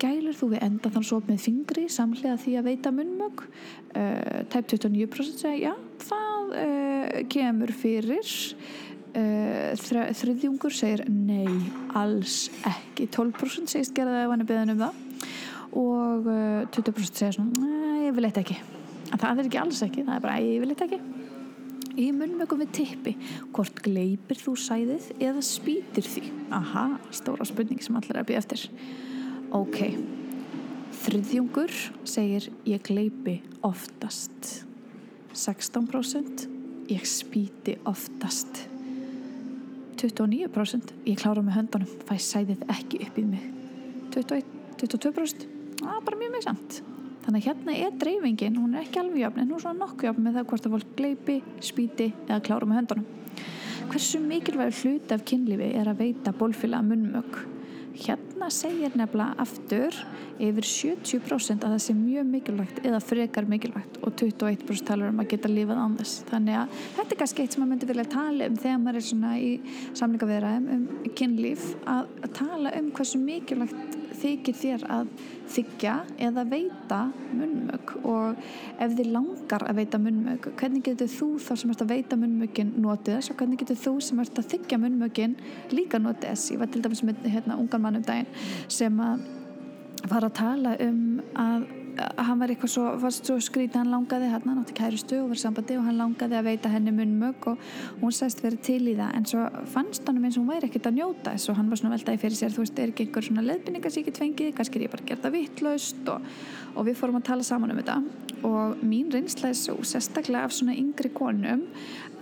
Gælur 0.00 0.36
þú 0.36 0.50
við 0.52 0.64
enda 0.66 0.90
þann 0.92 1.06
svo 1.08 1.20
með 1.24 1.44
fingri 1.46 1.86
samlega 1.92 2.36
því 2.40 2.56
að 2.60 2.66
veita 2.68 2.92
munnmög 2.92 3.44
uh, 3.46 4.42
tæp 4.52 4.68
29% 4.74 5.40
segja 5.40 5.70
já, 5.70 5.74
það 6.04 6.52
uh, 6.64 7.22
kemur 7.32 7.72
fyrir. 7.76 8.34
Uh, 9.16 9.72
þriðjungur 9.80 10.74
segir 10.76 11.06
nei, 11.08 11.48
alls 11.96 12.50
ekki. 12.68 13.08
12% 13.08 13.72
segist 13.72 13.96
gera 13.96 14.12
það 14.12 14.26
ef 14.26 14.34
hann 14.34 14.44
er 14.44 14.50
beðan 14.50 14.74
um 14.74 14.82
það. 14.84 15.02
Og 15.76 16.28
uh, 16.32 16.64
20% 16.76 17.22
segja 17.22 17.36
svona, 17.38 17.64
"Nei, 17.64 18.08
ég 18.08 18.16
vil 18.16 18.28
eitthvað 18.28 18.44
ekki. 18.44 18.58
En 19.06 19.22
það 19.22 19.38
er 19.38 19.48
ekki 19.48 19.62
alls 19.62 19.84
ekki, 19.86 20.04
það 20.04 20.18
er 20.18 20.26
bara 20.28 20.42
ég 20.44 20.60
vil 20.60 20.74
eitthvað 20.74 20.92
ekki 20.92 21.16
í 21.98 22.10
munnmögum 22.14 22.60
við 22.64 22.72
tippi. 22.80 23.14
Hvort 23.56 23.80
gleipir 23.84 24.40
þú 24.40 24.56
sæðið 24.60 25.08
eða 25.16 25.42
spýtir 25.44 26.06
því? 26.06 26.24
Aha, 26.56 26.86
stóra 27.14 27.46
spurning 27.48 27.82
sem 27.84 27.98
allir 27.98 28.14
er 28.14 28.22
að 28.22 28.30
býja 28.30 28.42
eftir. 28.44 28.66
Ok. 29.56 29.80
Þriðjungur 31.02 31.74
segir 32.08 32.48
ég 32.68 32.84
gleipi 32.86 33.40
oftast. 33.66 34.62
16% 35.36 36.46
ég 36.92 37.04
spýti 37.08 37.76
oftast. 37.88 38.64
29% 39.96 40.92
ég 41.08 41.20
klára 41.20 41.44
með 41.44 41.60
höndunum 41.62 42.00
fæ 42.08 42.16
sæðið 42.20 42.66
ekki 42.72 43.04
upp 43.06 43.20
í 43.20 43.28
mig. 43.28 43.52
21, 44.16 44.56
22% 44.80 45.46
það 45.80 45.96
er 45.96 46.04
bara 46.06 46.20
mjög 46.20 46.36
mjög 46.36 46.46
samt 46.46 46.82
þannig 47.26 47.42
að 47.42 47.48
hérna 47.50 47.76
er 47.82 47.94
dreifingin, 47.98 48.58
hún 48.60 48.74
er 48.76 48.84
ekki 48.84 49.00
alveg 49.02 49.24
jafn 49.24 49.42
en 49.42 49.48
hún 49.50 49.58
er 49.58 49.64
svona 49.64 49.82
nokkuð 49.82 50.06
jafn 50.06 50.22
með 50.22 50.36
það 50.36 50.48
hvort 50.52 50.66
að 50.66 50.74
fólk 50.76 50.92
gleipi, 51.00 51.36
spýti 51.64 52.06
eða 52.28 52.42
klára 52.46 52.68
með 52.70 52.78
höndunum. 52.80 53.06
Hversu 53.90 54.20
mikilvægur 54.22 54.78
hlut 54.82 55.14
af 55.14 55.24
kynlífi 55.26 55.68
er 55.80 55.90
að 55.90 56.00
veita 56.04 56.34
bólfélag 56.38 56.86
munnmögg 56.86 57.40
hérna 57.96 58.35
segir 58.56 58.94
nefnilega 58.96 59.34
aftur 59.42 59.96
yfir 60.36 60.66
70% 60.68 61.64
að 61.64 61.74
það 61.74 61.82
sé 61.82 61.94
mjög 61.96 62.28
mikilvægt 62.30 62.80
eða 62.84 63.00
frekar 63.02 63.48
mikilvægt 63.48 63.98
og 64.02 64.14
21% 64.20 64.86
talar 64.86 65.12
um 65.12 65.22
að 65.22 65.30
geta 65.32 65.50
lífað 65.50 65.82
án 65.82 65.98
þess. 66.00 66.24
Þannig 66.30 66.58
að 66.60 66.80
þetta 66.98 67.14
er 67.16 67.20
kannski 67.22 67.44
eitt 67.44 67.56
sem 67.56 67.62
maður 67.62 67.72
myndi 67.72 67.90
vilja 67.90 68.08
tala 68.12 68.50
um 68.50 68.58
þegar 68.62 68.82
maður 68.82 69.00
er 69.00 69.06
svona 69.10 69.34
í 69.40 69.52
samlingavirðaðum 70.00 70.72
um 70.76 71.14
kynlíf 71.18 71.70
að, 71.84 72.10
að 72.22 72.34
tala 72.40 72.74
um 72.80 72.90
hversu 72.96 73.22
mikilvægt 73.22 74.02
þykir 74.16 74.56
þér 74.56 74.84
að 74.92 75.08
þykja 75.52 75.94
eða 76.26 76.44
veita 76.50 77.00
munnmögg 77.36 77.92
og 78.08 78.38
ef 78.82 78.94
þið 78.98 79.10
langar 79.14 79.64
að 79.68 79.80
veita 79.80 80.00
munnmögg 80.02 80.48
hvernig 80.58 80.84
getur 80.86 81.10
þú 81.10 81.28
þar 81.42 81.60
sem 81.60 81.72
ert 81.72 81.84
að 81.84 81.92
veita 81.92 82.18
munnmöggin 82.20 82.72
notið 82.82 83.18
þess 83.18 83.32
og 83.32 83.38
hvernig 83.40 83.62
getur 83.62 83.80
þú 83.84 83.92
sem 84.08 84.22
ert 84.24 84.40
að 84.40 84.48
þykja 84.54 84.80
munnmöggin 84.82 85.36
líka 85.74 86.00
notið 86.02 86.32
þess? 86.32 86.50
Ég 86.54 86.62
var 86.62 86.72
til 86.72 86.82
dæmis 86.84 87.04
með 87.06 87.28
hérna, 87.30 87.58
ungan 87.60 87.84
mann 87.84 88.00
um 88.00 88.06
daginn 88.06 88.25
sem 88.68 89.00
að 89.00 89.24
var 90.06 90.26
að 90.26 90.36
tala 90.38 90.76
um 90.84 91.20
að 91.40 91.66
hann 91.96 92.40
var 92.40 92.52
eitthvað 92.52 92.72
svo, 92.72 92.84
fast 93.00 93.28
svo 93.28 93.36
skrítið 93.42 93.80
hann 93.80 93.92
langaði 93.92 94.30
hann 94.32 94.60
átti 94.60 94.76
kærustu 94.76 95.20
og 95.22 95.30
var 95.32 95.40
sambandi 95.40 95.78
og 95.78 95.86
hann 95.86 95.98
langaði 96.00 96.38
að 96.38 96.48
veita 96.50 96.72
henni 96.72 96.94
munnmögg 96.94 97.48
og 97.52 97.66
hún 98.02 98.14
sæst 98.14 98.42
verið 98.44 98.62
til 98.66 98.82
í 98.92 98.96
það. 98.98 99.14
En 99.16 99.28
svo 99.30 99.46
fannst 99.72 100.06
hann 100.08 100.20
um 100.20 100.28
eins 100.28 100.38
og 100.38 100.44
hún 100.44 100.52
væri 100.54 100.70
ekkert 100.70 100.90
að 100.90 100.98
njóta 101.00 101.34
þess 101.34 101.52
og 101.52 101.60
hann 101.60 101.72
var 101.72 101.80
svona 101.80 101.96
veltaði 101.96 102.22
fyrir 102.22 102.38
sér 102.40 102.54
þú 102.54 102.64
veist, 102.64 102.78
er 102.78 102.92
ekki 102.92 103.06
einhver 103.06 103.26
svona 103.26 104.04
get 104.06 104.20
fengið 104.20 104.54
kannski 104.56 104.78
er 104.78 104.86
ég 104.86 104.92
bara 104.92 105.04
að 105.04 105.10
gera 105.10 105.24
það 105.24 105.36
vittlaust 105.36 106.08
og, 106.12 106.30
og 106.76 106.88
við 106.88 106.98
fórum 107.00 107.20
að 107.20 107.28
tala 107.30 107.46
saman 107.46 107.74
um 107.74 107.82
þetta. 107.82 108.00
Og 108.46 108.82
mín 108.84 109.08
reynsla 109.10 109.50
er 109.50 109.58
svo 109.58 109.78
sérstaklega 109.86 110.44
af 110.46 110.52
svona 110.54 110.76
yngri 110.76 111.10
konum 111.16 111.64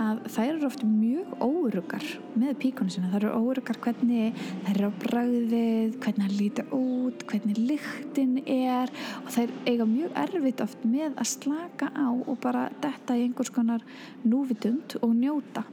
að 0.03 0.23
þær 0.35 0.49
eru 0.49 0.67
oft 0.67 0.83
mjög 0.87 1.35
órugar 1.45 2.07
með 2.39 2.57
píkonu 2.63 2.91
sinna, 2.91 3.11
þær 3.13 3.29
eru 3.29 3.43
órugar 3.47 3.79
hvernig 3.83 4.39
þær 4.65 4.73
eru 4.75 4.91
á 4.91 4.99
bragðið 5.05 5.99
hvernig 6.03 6.25
það 6.25 6.39
líti 6.41 6.65
út, 6.75 7.25
hvernig 7.31 7.61
lyktin 7.71 8.35
er 8.43 8.93
og 9.23 9.31
þær 9.37 9.55
eiga 9.69 9.87
mjög 9.89 10.17
erfitt 10.25 10.63
oft 10.65 10.87
með 10.89 11.19
að 11.21 11.31
slaka 11.33 11.91
á 11.95 12.09
og 12.13 12.35
bara 12.43 12.65
detta 12.83 13.17
í 13.17 13.27
einhvers 13.27 13.53
konar 13.55 13.85
núvitund 14.25 14.97
og 15.01 15.15
njóta 15.19 15.65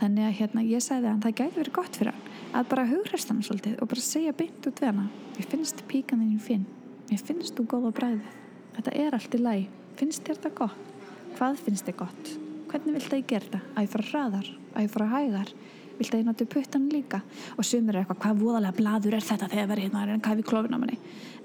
þannig 0.00 0.26
að 0.28 0.36
hérna 0.40 0.66
ég 0.68 0.84
segði 0.84 1.12
að 1.12 1.22
það 1.26 1.38
gæti 1.42 1.60
verið 1.60 1.78
gott 1.80 2.00
fyrir 2.00 2.16
hann 2.16 2.58
að 2.58 2.68
bara 2.72 2.88
hugræst 2.88 3.32
hann 3.32 3.44
svolítið 3.44 3.78
og 3.82 3.92
bara 3.92 4.08
segja 4.08 4.34
beint 4.36 4.68
út 4.70 4.82
við 4.82 4.92
hana 4.92 5.06
ég 5.38 5.48
finnst 5.52 5.84
píkaninn 5.90 6.42
finn, 6.42 6.66
ég 7.12 7.22
finnst 7.22 7.56
þú 7.56 7.68
góð 7.74 7.88
á 7.88 7.92
bragðið 8.00 8.36
þetta 8.78 8.98
er 9.04 9.16
allt 9.18 9.38
í 9.38 9.42
læg, 9.42 9.70
finnst 10.00 10.24
þér 10.26 10.42
þetta 10.42 10.54
gott 10.62 10.92
hvað 11.38 11.64
finnst 11.64 11.88
þér 11.88 11.98
gott 12.04 12.36
hvernig 12.68 12.98
vilt 12.98 13.08
það 13.08 13.20
ég 13.20 13.28
gera 13.28 13.46
þetta? 13.46 13.60
Að 13.74 13.84
ég 13.84 13.92
fara 13.92 14.08
hraðar? 14.08 14.48
Að 14.74 14.84
ég 14.84 14.92
fara 14.92 15.08
hægar? 15.12 15.52
Vilt 15.98 16.12
það 16.12 16.20
ég 16.20 16.26
náttúrulega 16.28 16.54
puttan 16.54 16.84
líka? 16.92 17.18
Og 17.58 17.66
sumir 17.66 17.96
er 17.96 18.04
eitthvað, 18.04 18.20
hvað 18.22 18.42
voðalega 18.42 18.76
bladur 18.76 19.16
er 19.18 19.24
þetta 19.26 19.48
þegar 19.50 19.70
verið 19.72 19.86
hérna 19.88 20.14
en 20.14 20.22
hvað 20.22 20.38
við 20.38 20.46
klófin 20.46 20.76
á 20.76 20.78
manni? 20.78 20.98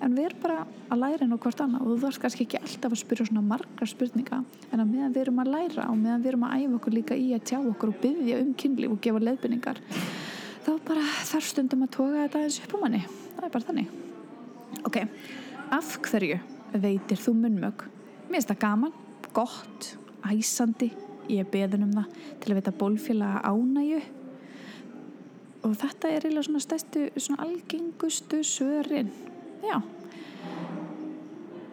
En 0.03 0.13
við 0.13 0.27
erum 0.27 0.43
bara 0.43 0.57
að 0.93 1.01
læra 1.01 1.25
á 1.25 1.37
hvort 1.45 1.63
annað 1.63 1.81
og 1.81 1.89
þú 1.89 1.97
þarfst 2.03 2.21
kannski 2.21 2.45
ekki 2.45 2.59
alltaf 2.59 2.93
að 2.93 3.01
spyrja 3.01 3.27
svona 3.29 3.43
margar 3.47 3.89
spurninga 3.89 4.39
en 4.69 4.83
að 4.83 4.91
meðan 4.91 5.15
við 5.15 5.23
erum 5.23 5.41
að 5.41 5.51
læra 5.55 5.87
og 5.89 5.97
meðan 5.97 6.25
við 6.25 6.31
erum 6.33 6.45
að 6.45 6.55
æfa 6.59 6.77
okkur 6.77 6.97
líka 6.97 7.17
í 7.17 7.29
að 7.33 7.45
tjá 7.49 7.57
okkur 7.61 7.93
og 7.93 7.99
byggja 8.03 8.41
um 8.43 8.51
kynlíf 8.61 8.93
og 8.93 9.01
gefa 9.05 9.23
leðbynningar 9.23 9.81
þá 10.63 10.71
bara 10.87 11.05
þarf 11.31 11.49
stundum 11.49 11.85
að 11.87 11.93
toga 11.97 12.25
þetta 12.25 12.43
eins 12.43 12.59
upp 12.63 12.75
á 12.75 12.77
manni. 12.83 13.01
Það 13.33 13.47
er 13.47 13.53
bara 13.55 13.67
þannig. 13.69 13.95
Ok, 14.83 14.99
af 15.79 15.95
hverju 16.05 16.39
veitir 16.83 17.23
þú 17.23 17.35
munnmög? 17.39 17.87
Mér 18.27 18.37
finnst 18.37 18.53
það 18.53 18.61
gaman, 18.63 18.93
gott, 19.35 19.89
æsandi 20.29 20.91
ég 21.31 21.43
er 21.43 21.49
beðin 21.51 21.87
um 21.87 21.95
það 21.95 22.19
til 22.41 22.51
að 22.51 22.59
veita 22.59 22.75
bólfélaga 22.79 23.41
ánægu 23.47 24.01
og 25.63 25.75
þetta 25.79 26.11
er 26.11 26.25
eiginlega 26.25 26.47
svona 26.47 26.63
stæstu 26.63 27.07
svona 27.17 27.45
algengustu 27.45 28.41
sörin 28.43 29.11
já. 29.63 29.79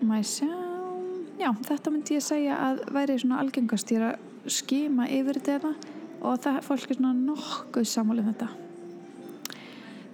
Maður 0.00 0.28
sjá? 0.30 0.50
Já, 1.40 1.50
þetta 1.66 1.92
myndi 1.92 2.16
ég 2.18 2.24
segja 2.24 2.56
að 2.68 2.82
væri 2.94 3.18
svona 3.20 3.40
algengast 3.42 3.90
ég 3.92 4.00
er 4.00 4.10
að 4.10 4.52
skima 4.52 5.08
yfir 5.10 5.40
þetta 5.40 5.74
og 6.20 6.42
það 6.44 6.60
fólk 6.66 6.90
er 6.92 6.98
svona 6.98 7.14
nokkuð 7.16 7.88
samálið 7.88 8.26
um 8.26 8.34
þetta. 8.34 8.48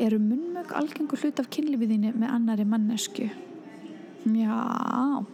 Eru 0.07 0.21
munnmög 0.23 0.73
algengur 0.77 1.21
hlut 1.23 1.41
af 1.43 1.51
kynlifiðinni 1.51 2.13
með 2.15 2.33
annari 2.37 2.67
mannesku 2.69 3.29
já. 4.27 5.25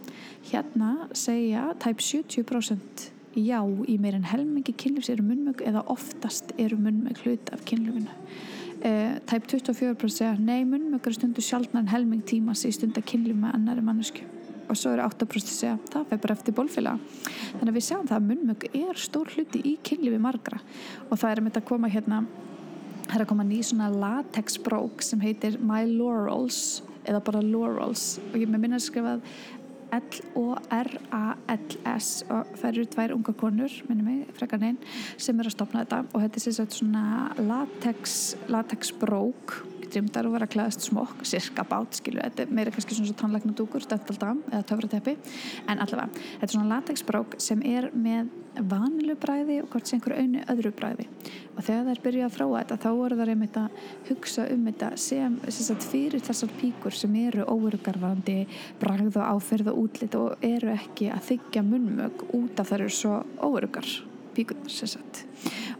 Hérna 0.51 0.91
segja 1.15 1.71
tæp 1.79 2.01
70% 2.03 3.12
já 3.35 3.59
í 3.63 3.97
meirinn 4.01 4.27
helmingi 4.27 4.75
kynlífs 4.77 5.09
eru 5.13 5.25
munnmög 5.25 5.63
eða 5.65 5.85
oftast 5.91 6.53
eru 6.57 6.77
munnmög 6.81 7.23
hlut 7.23 7.53
af 7.55 7.63
kynlífinu. 7.69 8.11
Uh, 8.83 9.15
tæp 9.29 9.47
24% 9.47 10.11
segja 10.11 10.35
nei 10.39 10.65
munnmög 10.67 11.05
eru 11.07 11.15
stundu 11.15 11.43
sjálfnar 11.43 11.85
en 11.85 11.91
helming 11.93 12.23
tímas 12.27 12.65
í 12.67 12.71
stund 12.75 12.97
að 12.99 13.07
kynlíf 13.13 13.37
með 13.39 13.55
annari 13.55 13.83
mannesku 13.85 14.25
og 14.69 14.79
svo 14.79 14.93
eru 14.93 15.05
8% 15.05 15.51
segja 15.51 15.75
það 15.91 16.07
fyrir 16.09 16.21
bara 16.23 16.35
eftir 16.37 16.55
bólfélag 16.57 17.01
þannig 17.59 17.69
að 17.69 17.77
við 17.77 17.85
sjáum 17.87 18.07
það 18.09 18.17
að 18.17 18.29
munnmög 18.29 18.65
er 18.79 18.99
stór 18.99 19.31
hluti 19.35 19.61
í 19.63 19.75
kynlífi 19.85 20.19
margra. 20.23 20.59
Og 21.09 21.19
það 21.19 21.29
er 21.29 21.41
að 21.41 21.47
mynda 21.47 21.63
að 21.63 21.69
koma 21.69 21.91
hérna 21.91 22.23
það 23.07 23.17
er 23.17 23.25
að 23.25 23.29
koma 23.29 23.45
ný 23.47 23.59
svona 23.65 23.89
latex 23.91 24.57
brók 24.63 25.03
sem 25.05 25.21
heitir 25.23 25.59
My 25.61 25.83
Laurels 25.89 26.81
eða 27.03 27.19
bara 27.25 27.43
Laurels. 27.43 28.17
Og 28.31 28.39
ég 28.41 28.49
með 28.49 28.63
minna 28.63 28.79
að 28.79 28.87
skrifa 28.87 29.17
L-O-R-A-L-S 29.99 31.83
og 32.33 32.41
það 32.59 32.69
eru 32.71 32.85
tvær 32.95 33.13
unga 33.17 33.33
konur 33.37 33.71
minnum 33.89 34.05
mig, 34.09 34.19
frekar 34.37 34.59
neinn, 34.61 34.79
sem 35.17 35.39
er 35.39 35.45
að 35.49 35.55
stopna 35.57 35.83
þetta. 35.83 35.99
Og 36.13 36.19
þetta 36.23 36.35
er 36.39 36.43
sérstaklega 36.47 36.79
svona 36.79 37.05
latex, 37.51 37.97
latex 38.51 38.79
brók 39.01 39.47
drýmdar 39.93 40.27
og 40.27 40.35
vera 40.35 40.49
að 40.49 40.55
klæðast 40.57 40.87
smokk 40.89 41.25
cirka 41.27 41.65
bát, 41.67 41.99
skilju, 41.99 42.21
þetta 42.21 42.45
er 42.45 42.53
meira 42.59 42.73
kannski 42.73 42.97
svona 42.97 43.17
tannleikna 43.19 43.55
dúkur, 43.57 43.83
stöndaldam 43.85 44.43
eða 44.51 44.63
töfrateppi. 44.71 45.17
En 45.67 45.83
allavega, 45.83 46.23
þetta 46.39 46.49
er 46.49 46.55
svona 46.57 46.71
latexbrók 46.75 47.37
sem 47.43 47.61
er 47.67 47.91
með 47.93 48.31
vanilu 48.61 49.15
bræði 49.17 49.59
og 49.63 49.69
hvort 49.73 49.89
sem 49.89 49.97
einhverju 49.97 50.21
einu 50.21 50.43
öðru 50.51 50.71
bræði 50.77 51.07
og 51.55 51.63
þegar 51.65 51.85
það 51.87 51.91
er 51.93 52.01
byrjað 52.03 52.27
að 52.27 52.35
þróa 52.35 52.59
þetta 52.59 52.77
þá 52.83 52.87
voru 52.99 53.17
það 53.17 53.29
reynd 53.29 53.59
að 53.61 53.81
hugsa 54.09 54.45
um 54.53 54.67
þetta 54.69 54.89
sem, 55.01 55.37
sem 55.47 55.67
sagt, 55.67 55.87
fyrir 55.89 56.25
þessar 56.27 56.53
píkur 56.59 56.97
sem 56.97 57.17
eru 57.23 57.47
óurugarvarandi 57.49 58.37
bræð 58.81 59.19
og 59.23 59.27
áferð 59.33 59.73
og 59.73 59.83
útlit 59.85 60.17
og 60.19 60.45
eru 60.45 60.73
ekki 60.75 61.09
að 61.13 61.29
þykja 61.31 61.65
munnmög 61.67 62.25
út 62.29 62.61
af 62.61 62.69
það 62.69 62.79
eru 62.79 62.97
svo 62.99 63.19
óurugar 63.41 63.93
píkunar 64.33 64.73
sem 64.73 64.93
sagt 64.95 65.25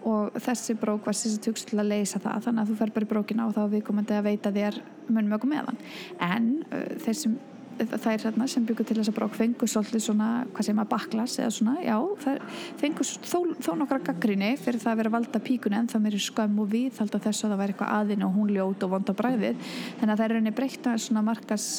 og 0.10 0.36
þessi 0.44 0.76
brók 0.80 1.08
var 1.08 1.16
að 1.16 1.40
tjókst 1.46 1.72
til 1.72 1.80
að 1.80 1.92
leysa 1.94 2.22
það 2.24 2.46
þannig 2.48 2.64
að 2.64 2.70
þú 2.70 2.78
fer 2.82 2.94
bara 2.98 3.08
í 3.08 3.12
brókina 3.14 3.48
og 3.48 3.56
þá 3.56 3.64
við 3.72 3.88
komandi 3.88 4.18
að 4.18 4.30
veita 4.30 4.54
þér 4.54 4.80
munnmögum 5.10 5.54
meðan 5.54 5.82
en 6.20 6.54
uh, 6.70 6.86
þeir 7.04 7.20
sem 7.20 7.42
er 7.80 8.22
hérna 8.22 8.48
sem 8.48 8.66
byggur 8.66 8.86
til 8.86 8.98
þess 9.00 9.10
að 9.10 9.16
brók 9.18 9.36
fengur 9.38 9.70
svolítið 9.70 10.04
svona, 10.06 10.30
hvað 10.54 10.68
segir 10.68 10.78
maður, 10.78 10.90
baklas 10.92 11.38
eða 11.40 11.54
svona, 11.56 11.74
já, 11.82 11.96
það 12.22 12.42
fengur 12.82 13.10
þó, 13.10 13.38
þó 13.66 13.72
nokkra 13.80 14.00
gaggrinni 14.12 14.52
fyrir 14.62 14.84
það 14.84 14.94
að 14.94 15.02
vera 15.02 15.14
valda 15.16 15.44
píkun 15.44 15.78
en 15.80 15.90
það 15.90 16.06
mér 16.06 16.18
er 16.20 16.26
skömm 16.28 16.62
og 16.62 16.72
við 16.74 16.90
þalda 17.00 17.24
þess 17.26 17.46
að 17.46 17.54
það 17.56 17.64
væri 17.64 17.76
eitthvað 17.76 17.94
aðinn 17.98 18.26
og 18.28 18.38
hún 18.38 18.54
ljót 18.54 18.86
og 18.86 18.94
vonda 18.94 19.18
bræðið, 19.18 19.70
þannig 20.00 20.14
að 20.14 20.18
það 20.22 20.26
er 20.28 20.36
rauninni 20.38 20.58
breytta 20.60 20.98
svona 21.02 21.26
markas 21.26 21.70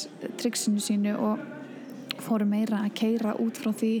triksinu 0.41 0.83
sínu 0.83 1.15
og 1.15 1.54
fóru 2.25 2.47
meira 2.49 2.81
að 2.83 2.95
keira 2.99 3.35
út 3.41 3.59
frá 3.61 3.71
því 3.75 3.91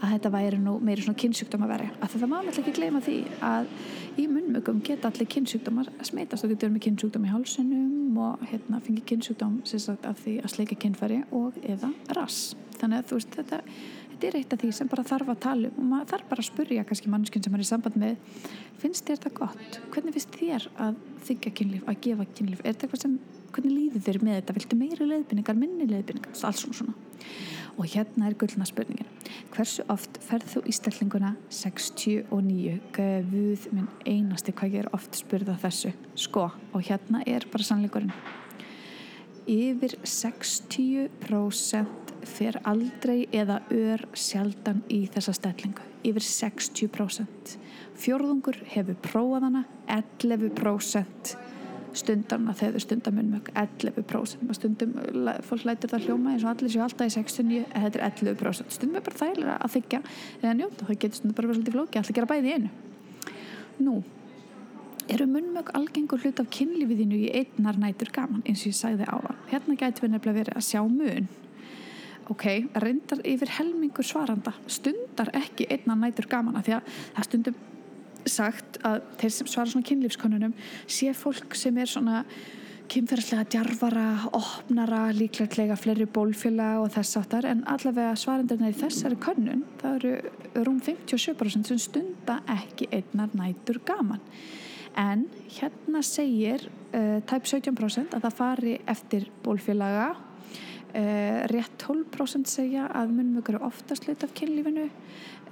að 0.00 0.14
þetta 0.14 0.32
væri 0.36 0.60
nú 0.62 0.76
meiri 0.84 1.04
svona 1.04 1.20
kynnsjúkdóma 1.22 1.70
veri 1.70 1.90
að 1.98 2.16
það 2.16 2.30
má 2.30 2.38
alltaf 2.38 2.62
ekki 2.62 2.76
gleyma 2.78 3.02
því 3.04 3.18
að 3.48 3.70
í 4.20 4.26
munnmögum 4.28 4.82
geta 4.84 5.08
allir 5.08 5.28
kynnsjúkdómar 5.32 5.88
að 5.94 6.10
smeitast 6.10 6.44
og 6.44 6.52
getur 6.52 6.72
með 6.72 6.84
kynnsjúkdóm 6.86 7.26
í 7.26 7.32
hálsunum 7.32 8.20
og 8.20 8.44
hérna 8.50 8.80
fengi 8.84 9.04
kynnsjúkdóm 9.08 9.60
af 9.62 10.22
því 10.22 10.38
að 10.42 10.52
sleika 10.52 10.78
kynfæri 10.78 11.22
og 11.32 11.56
eða 11.62 11.92
rass. 12.16 12.54
Þannig 12.80 13.02
að 13.02 13.14
veist 13.16 13.36
þetta, 13.36 13.60
þetta 14.10 14.28
er 14.28 14.38
eitt 14.40 14.54
af 14.54 14.62
því 14.62 14.72
sem 14.76 14.90
bara 14.90 15.06
þarf 15.06 15.32
að 15.32 15.40
tala 15.46 15.70
um. 15.70 15.78
Og 15.78 15.88
maður 15.92 16.10
þarf 16.12 16.28
bara 16.32 16.44
að 16.44 16.48
spurja 16.50 16.84
kannski 16.88 17.12
mannskjön 17.12 17.46
sem 17.46 17.56
er 17.56 17.64
í 17.64 17.68
samband 17.68 17.98
með 18.02 18.42
finnst 18.82 19.06
þér 19.06 19.20
þetta 19.20 19.34
gott? 19.38 19.78
Hvernig 19.94 20.16
finnst 20.16 20.36
þér 20.40 20.68
að 20.86 21.00
þykja 21.28 21.54
kynlíf, 21.60 21.86
að 21.86 22.02
gefa 22.08 22.28
kynlíf? 22.36 22.62
Er 22.62 22.74
þetta 22.74 22.88
eitthvað 22.88 23.04
sem 23.06 23.18
hvernig 23.54 23.76
líður 23.78 24.06
þér 24.08 24.20
með 24.26 24.38
þetta? 24.40 24.56
Viltu 24.58 24.80
meiri 24.80 25.08
leiðbynningar, 25.12 25.60
minni 25.62 25.88
leiðbynningar 25.88 26.46
alls 26.50 26.64
svona 26.64 26.78
svona 26.80 26.96
og 27.78 27.86
hérna 27.88 28.28
er 28.28 28.36
gullna 28.38 28.66
spurningin 28.68 29.08
hversu 29.52 29.82
oft 29.92 30.18
ferð 30.24 30.46
þú 30.54 30.60
í 30.68 30.72
stellinguna? 30.76 31.30
69 31.52 32.78
guð 32.96 33.62
minn 33.74 33.88
einasti 34.08 34.54
hvað 34.56 34.76
ég 34.76 34.80
er 34.84 34.94
oft 34.96 35.12
spurða 35.18 35.54
þessu. 35.62 35.90
Sko 36.18 36.44
og 36.50 36.80
hérna 36.86 37.18
er 37.28 37.42
bara 37.52 37.64
sannleikurinn. 37.66 38.14
Yfir 39.50 39.92
60% 40.06 42.12
fer 42.28 42.54
aldrei 42.68 43.20
eða 43.34 43.56
ör 43.74 44.00
sjaldan 44.14 44.82
í 44.92 45.00
þessa 45.10 45.32
stellingu. 45.36 45.82
Yfir 46.06 46.24
60% 46.26 47.56
fjórðungur 48.02 48.58
hefur 48.72 48.96
prófað 49.04 49.48
hana 49.48 49.62
11% 49.90 51.34
stundarna 51.98 52.54
þegar 52.56 52.76
þau 52.76 52.84
stundar 52.86 53.14
munnmögg 53.16 53.50
11% 53.58 54.56
stundum 54.56 54.94
fólk 55.48 55.66
lætur 55.68 55.92
það 55.92 56.06
hljóma 56.06 56.32
eins 56.32 56.46
og 56.46 56.52
allir 56.52 56.72
séu 56.72 56.82
alltaf 56.84 57.10
í 57.10 57.14
69 57.14 57.60
en 57.66 57.84
þetta 57.86 58.00
er 58.00 58.06
11% 58.08 58.76
stundum 58.76 58.98
er 58.98 59.06
bara 59.06 59.20
þægilega 59.20 59.58
að 59.58 59.74
þykja 59.76 60.00
eða 60.40 60.56
njóta, 60.58 60.88
það 60.88 61.00
getur 61.04 61.20
stundum 61.20 61.36
bara 61.38 61.50
verið 61.50 61.60
svolítið 61.60 61.76
flóki 61.78 62.00
allir 62.00 62.18
gera 62.18 62.30
bæði 62.32 62.50
í 62.50 62.56
einu. 62.56 62.72
Nú, 63.82 63.94
eru 65.12 65.28
munnmögg 65.30 65.72
algengur 65.76 66.22
hlut 66.22 66.42
af 66.42 66.50
kynlífiðinu 66.56 67.20
í 67.20 67.30
einnar 67.42 67.80
nætur 67.80 68.12
gaman 68.14 68.44
eins 68.46 68.64
og 68.64 68.72
ég 68.72 68.78
sagði 68.78 69.08
á 69.08 69.16
það 69.16 69.52
hérna 69.52 69.78
gæti 69.80 70.04
við 70.04 70.14
nefnilega 70.14 70.38
verið 70.40 70.60
að 70.60 70.68
sjá 70.68 70.80
mun. 70.86 71.28
Ok, 72.30 72.46
reyndar 72.78 73.20
yfir 73.26 73.50
helmingur 73.58 74.06
svaranda 74.06 74.54
stundar 74.70 75.32
ekki 75.36 75.66
einnar 75.74 75.98
nætur 75.98 76.30
gaman 76.30 76.60
að 76.60 76.68
því 76.68 76.76
að 76.78 76.96
það 77.16 77.28
stundum 77.28 77.60
sagt 78.28 78.80
að 78.86 79.02
þeir 79.20 79.34
sem 79.36 79.50
svara 79.50 79.72
svona 79.72 79.88
kynlífskonunum 79.88 80.56
sé 80.86 81.12
fólk 81.16 81.56
sem 81.58 81.78
er 81.78 81.90
svona 81.90 82.24
kynferðslega 82.92 83.46
djarfara, 83.48 84.06
opnara 84.36 85.06
líklega 85.16 85.76
fleiri 85.80 86.04
bólfjöla 86.10 86.74
og 86.82 86.90
þess 86.92 87.20
áttar 87.22 87.46
en 87.48 87.62
allavega 87.70 88.16
svarendarna 88.18 88.68
í 88.68 88.76
þessari 88.76 89.16
konun, 89.22 89.62
það 89.80 89.94
eru 89.96 90.64
rúm 90.66 90.80
57% 90.84 91.70
sem 91.70 91.80
stunda 91.80 92.40
ekki 92.52 92.90
einnar 92.92 93.32
nætur 93.38 93.80
gaman. 93.88 94.20
En 94.98 95.24
hérna 95.54 96.02
segir 96.04 96.66
uh, 96.92 97.22
tæp 97.24 97.48
17% 97.48 98.12
að 98.12 98.26
það 98.26 98.36
fari 98.42 98.74
eftir 98.92 99.30
bólfjölaga 99.44 100.10
uh, 100.92 101.42
rétt 101.52 101.76
12% 101.82 102.50
segja 102.50 102.88
að 102.92 103.14
munnmögur 103.18 103.58
eru 103.58 103.66
oftast 103.68 104.08
hlut 104.08 104.24
af 104.26 104.34
kynlífinu 104.38 104.88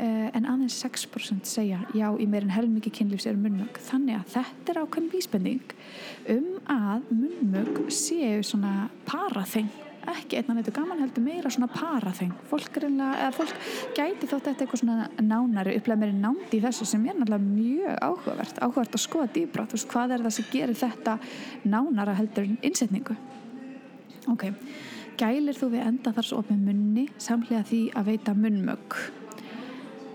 Uh, 0.01 0.31
en 0.33 0.47
aðeins 0.49 0.79
6% 0.81 1.45
segja 1.45 1.83
já 1.93 2.07
í 2.17 2.25
meirinn 2.31 2.55
helmikið 2.55 2.95
kynlífs 2.97 3.27
er 3.29 3.37
munnmögg 3.37 3.77
þannig 3.85 4.17
að 4.17 4.31
þetta 4.33 4.73
er 4.73 4.79
ákveðin 4.81 5.11
vísbending 5.13 5.75
um 6.33 6.47
að 6.73 7.11
munnmögg 7.11 7.91
séu 7.93 8.39
svona 8.47 8.87
paraþeng. 9.05 9.69
Ekki 10.09 10.39
einna 10.39 10.57
neitt 10.57 10.71
og 10.73 10.79
gaman 10.79 11.03
heldur 11.05 11.27
meira 11.27 11.53
svona 11.53 11.69
paraþeng. 11.75 12.33
Fólk, 12.49 12.79
fólk 13.37 13.53
gæti 13.99 14.31
þótt 14.31 14.49
eitthvað 14.55 14.81
svona 14.81 15.11
nánari 15.21 15.77
upplega 15.77 16.01
meiri 16.01 16.17
nándi 16.17 16.57
í 16.57 16.65
þessu 16.65 16.89
sem 16.89 17.05
er 17.05 17.19
náttúrulega 17.19 17.51
mjög 17.51 18.01
áhugavert. 18.07 18.63
Áhugavert 18.65 18.97
að 18.97 19.05
skoða 19.05 19.33
dýbra 19.35 19.67
veist, 19.69 19.91
hvað 19.91 20.17
er 20.17 20.25
það 20.25 20.37
sem 20.39 20.49
gerir 20.55 20.81
þetta 20.81 21.19
nánara 21.69 22.17
heldur 22.17 22.49
innsetningu? 22.57 23.19
Ok, 24.33 24.49
gælir 25.21 25.57
þú 25.59 25.71
við 25.75 25.87
enda 25.87 26.13
þar 26.17 26.29
svo 26.29 26.41
opið 26.43 26.65
munni 26.65 27.07
samlega 27.21 27.63
því 27.69 27.81
að 27.99 28.11
veita 28.11 28.35
munnmögg. 28.37 28.99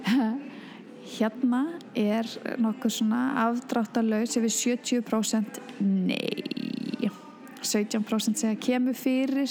Hérna 1.16 1.62
er 1.96 2.30
nokkuð 2.62 2.96
svona 2.98 3.22
afdráttalauðs 3.46 4.40
yfir 4.40 4.56
70% 5.02 5.62
nei. 5.86 7.12
17% 7.66 8.38
segja 8.38 8.58
kemur 8.62 8.94
fyrir 8.98 9.50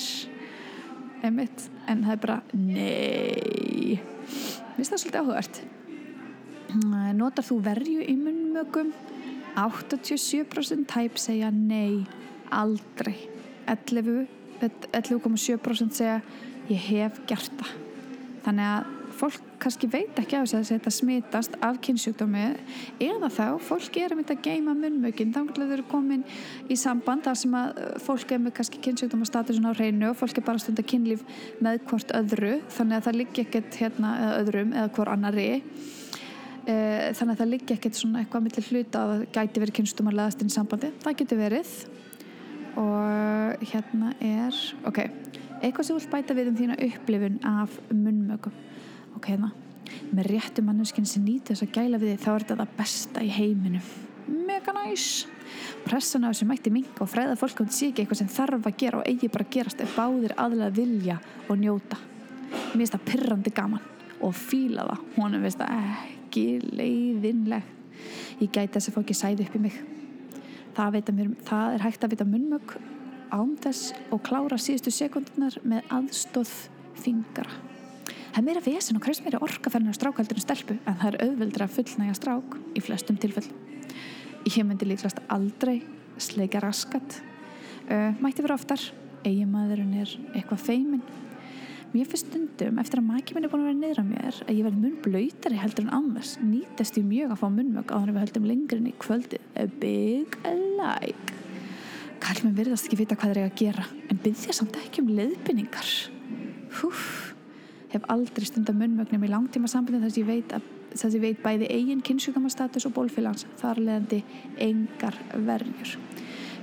einmitt, 1.24 1.64
en 1.90 2.04
það 2.04 2.12
er 2.12 2.20
bara 2.22 2.36
nei. 2.54 3.96
Mér 3.98 4.76
finnst 4.76 4.92
það 4.92 5.00
svolítið 5.02 5.22
áhugart 5.22 5.64
notar 7.14 7.46
þú 7.46 7.60
verju 7.62 8.02
í 8.02 8.14
munnmögum 8.18 8.92
87% 9.54 10.88
tæp 10.90 11.18
segja 11.20 11.50
nei 11.54 12.02
aldrei 12.50 13.30
11,7% 14.92 15.98
segja 16.00 16.20
ég 16.70 16.84
hef 16.90 17.20
gert 17.28 17.56
það. 17.60 17.72
Þannig 18.44 18.70
að 18.70 18.92
fólk 19.14 19.42
kannski 19.62 19.88
veit 19.88 20.18
ekki 20.20 20.36
af 20.36 20.48
þess 20.50 20.58
að 20.58 20.70
þetta 20.72 20.92
smitast 20.92 21.56
af 21.64 21.78
kynnsjúkdómi 21.84 22.42
eða 23.02 23.30
þá 23.32 23.44
fólk 23.64 23.96
er 24.00 24.12
að 24.12 24.20
mynda 24.20 24.36
að 24.36 24.42
geima 24.44 24.74
munnmögin 24.76 25.32
þá 25.34 25.40
er 25.44 25.72
þau 25.78 25.84
komin 25.92 26.24
í 26.68 26.76
samband 26.78 27.24
þar 27.24 27.38
sem 27.40 27.56
að 27.58 27.80
uh, 27.80 27.90
fólk 28.04 28.34
er 28.34 28.42
með 28.42 28.56
kannski 28.58 28.82
kynnsjúkdómastatusin 28.84 29.70
á 29.70 29.72
hreinu 29.72 30.10
og 30.10 30.18
fólk 30.20 30.40
er 30.40 30.46
bara 30.46 30.62
stund 30.62 30.82
að 30.82 30.90
kynlíf 30.92 31.24
með 31.64 31.80
hvort 31.88 32.14
öðru 32.18 32.54
þannig 32.76 32.98
að 32.98 33.08
það 33.08 33.20
liggi 33.22 33.46
ekkert 33.46 33.80
hérna 33.80 34.14
eða 34.20 34.38
öðrum 34.42 34.74
eða 34.74 34.92
hvort 34.98 35.14
annari 35.14 35.48
uh, 35.54 37.10
þannig 37.14 37.34
að 37.34 37.42
það 37.42 37.52
liggi 37.54 37.78
ekkert 37.78 38.00
svona 38.00 38.24
eitthvað 38.24 38.48
millir 38.48 38.70
hluta 38.70 39.04
að 39.04 39.14
það 39.14 39.26
gæti 39.38 39.64
verið 39.64 39.78
kynnsjúkdómarleðast 39.80 40.44
inn 40.44 40.52
í 40.52 40.58
sambandi, 40.58 40.94
það 41.04 41.20
getur 41.22 41.44
verið 41.46 41.76
og 42.80 43.66
hérna 43.72 44.14
er 44.24 44.62
ok, 44.88 45.02
eitthvað 45.60 45.88
sem 45.88 45.98
vil 45.98 46.10
bæta 46.14 46.36
við 46.36 46.50
um 46.52 46.56
þína 46.58 46.80
upplifun 46.88 47.38
af 47.48 47.76
munnmögum 47.92 48.56
ok, 49.18 49.28
hérna 49.28 49.52
með 50.14 50.32
réttu 50.32 50.64
manneskinn 50.64 51.06
sem 51.08 51.24
nýti 51.24 51.52
þess 51.52 51.66
að 51.68 51.76
gæla 51.76 52.00
við 52.02 52.14
þið 52.14 52.24
þá 52.24 52.32
er 52.32 52.44
þetta 52.44 52.58
það 52.62 52.76
besta 52.80 53.22
í 53.24 53.30
heiminu 53.34 53.84
mega 54.26 54.72
næs. 54.72 55.26
Pressan 55.84 56.24
á 56.24 56.32
þessu 56.32 56.48
mætti 56.48 56.72
minga 56.72 57.02
og 57.04 57.10
fræða 57.10 57.36
fólk 57.38 57.64
þessi 57.64 57.90
ekki 57.90 58.04
eitthvað 58.04 58.20
sem 58.22 58.32
þarf 58.32 58.68
að 58.68 58.78
gera 58.80 59.00
og 59.00 59.08
eigi 59.08 59.30
bara 59.32 59.46
að 59.46 59.54
gerast 59.56 59.82
ef 59.84 59.96
báðir 59.98 60.36
aðlega 60.40 60.76
vilja 60.78 61.18
og 61.48 61.58
njóta. 61.60 61.98
Mér 62.72 62.78
finnst 62.78 62.96
það 62.96 63.08
pyrrandi 63.10 63.54
gaman 63.54 63.88
og 64.24 64.36
fíla 64.38 64.86
það. 64.88 65.02
Honum 65.18 65.44
finnst 65.44 65.60
það 65.60 65.90
ekki 65.90 66.46
leiðinlegt. 66.80 67.74
Ég 68.40 68.48
gæti 68.50 68.72
þess 68.78 68.90
að 68.90 68.96
fá 68.96 69.04
ekki 69.04 69.18
sæði 69.18 69.46
upp 69.46 69.58
í 69.58 69.66
mig 69.68 69.82
það, 70.76 71.00
mér, 71.16 71.34
það 71.46 71.76
er 71.76 71.86
hægt 71.88 72.06
að 72.06 72.16
vita 72.16 72.28
munnmög 72.28 72.76
án 73.34 73.54
þess 73.64 73.94
og 74.14 74.22
klára 74.26 74.58
síðustu 74.60 74.92
sekundunar 74.94 75.56
með 75.66 75.94
aðstóð 75.94 76.52
fingara 77.00 77.64
Það 78.34 78.40
er 78.40 78.46
meira 78.48 78.60
vesen 78.64 78.96
og 78.98 79.02
kreist 79.04 79.22
meira 79.22 79.38
orkaferðin 79.46 79.94
á 79.94 79.94
strákaldinu 79.94 80.42
stelpu 80.42 80.74
en 80.74 80.96
það 80.98 81.04
er 81.06 81.16
auðvildra 81.22 81.68
fullnægja 81.70 82.14
strák 82.18 82.56
í 82.74 82.80
flestum 82.82 83.18
tilfell. 83.22 83.46
Ég 84.42 84.66
myndi 84.66 84.88
líklast 84.90 85.20
aldrei 85.30 85.76
sleika 86.18 86.58
raskat. 86.64 87.20
Mætti 88.18 88.42
vera 88.42 88.56
oftar, 88.58 88.82
eiginmaðurinn 89.22 89.94
er 90.02 90.16
eitthvað 90.32 90.64
feimin. 90.66 91.04
Mér 91.94 92.08
finnst 92.10 92.26
stundum 92.26 92.80
eftir 92.82 92.98
að 92.98 93.06
maki 93.06 93.36
minn 93.36 93.44
er 93.46 93.50
búin 93.52 93.60
að 93.62 93.68
vera 93.68 93.78
niðra 93.78 94.02
mér 94.02 94.38
að 94.42 94.56
ég 94.56 94.64
verði 94.66 94.80
mun 94.82 94.94
blöytari 95.04 95.58
heldur 95.60 95.84
en 95.84 95.92
annars. 95.94 96.32
Nýtast 96.42 96.96
ég 96.98 97.04
mjög 97.06 97.30
að 97.30 97.38
fá 97.38 97.44
munmög 97.54 97.86
á 97.86 97.94
þannig 97.94 98.08
að 98.10 98.16
við 98.16 98.24
höldum 98.24 98.48
lengrin 98.50 98.88
í 98.90 98.94
kvöldið. 99.04 99.44
A 99.54 99.66
big 99.78 100.34
like. 100.74 101.36
Kall 102.24 102.40
mér 102.42 102.56
verðast 102.56 102.88
ekki 102.88 102.98
vita 102.98 103.14
hvað 103.14 103.30
það 103.36 103.40
er 103.44 103.46
að 103.52 103.62
gera 103.62 103.86
en 104.10 104.20
byggja 104.26 104.56
samt 104.58 104.80
ekki 104.80 105.04
um 105.04 105.14
leiðbynningar. 105.20 105.92
Húf 106.80 107.06
hef 107.94 108.10
aldrei 108.10 108.50
stundar 108.50 108.74
munnmögnum 108.74 109.28
í 109.28 109.30
langtíma 109.30 109.70
sambandi 109.70 110.02
þess 110.02 110.18
að 110.18 110.22
ég 110.24 110.28
veit, 110.32 110.58
að, 110.58 110.66
þess 110.96 111.06
að 111.06 111.16
ég 111.20 111.24
veit 111.28 111.46
bæði 111.46 111.70
eigin 111.78 112.02
kynnsjúkamastatus 112.10 112.90
og 112.90 112.96
bólfélans 112.98 113.46
þar 113.62 113.84
leðandi 113.86 114.24
engar 114.66 115.22
verjur 115.46 115.94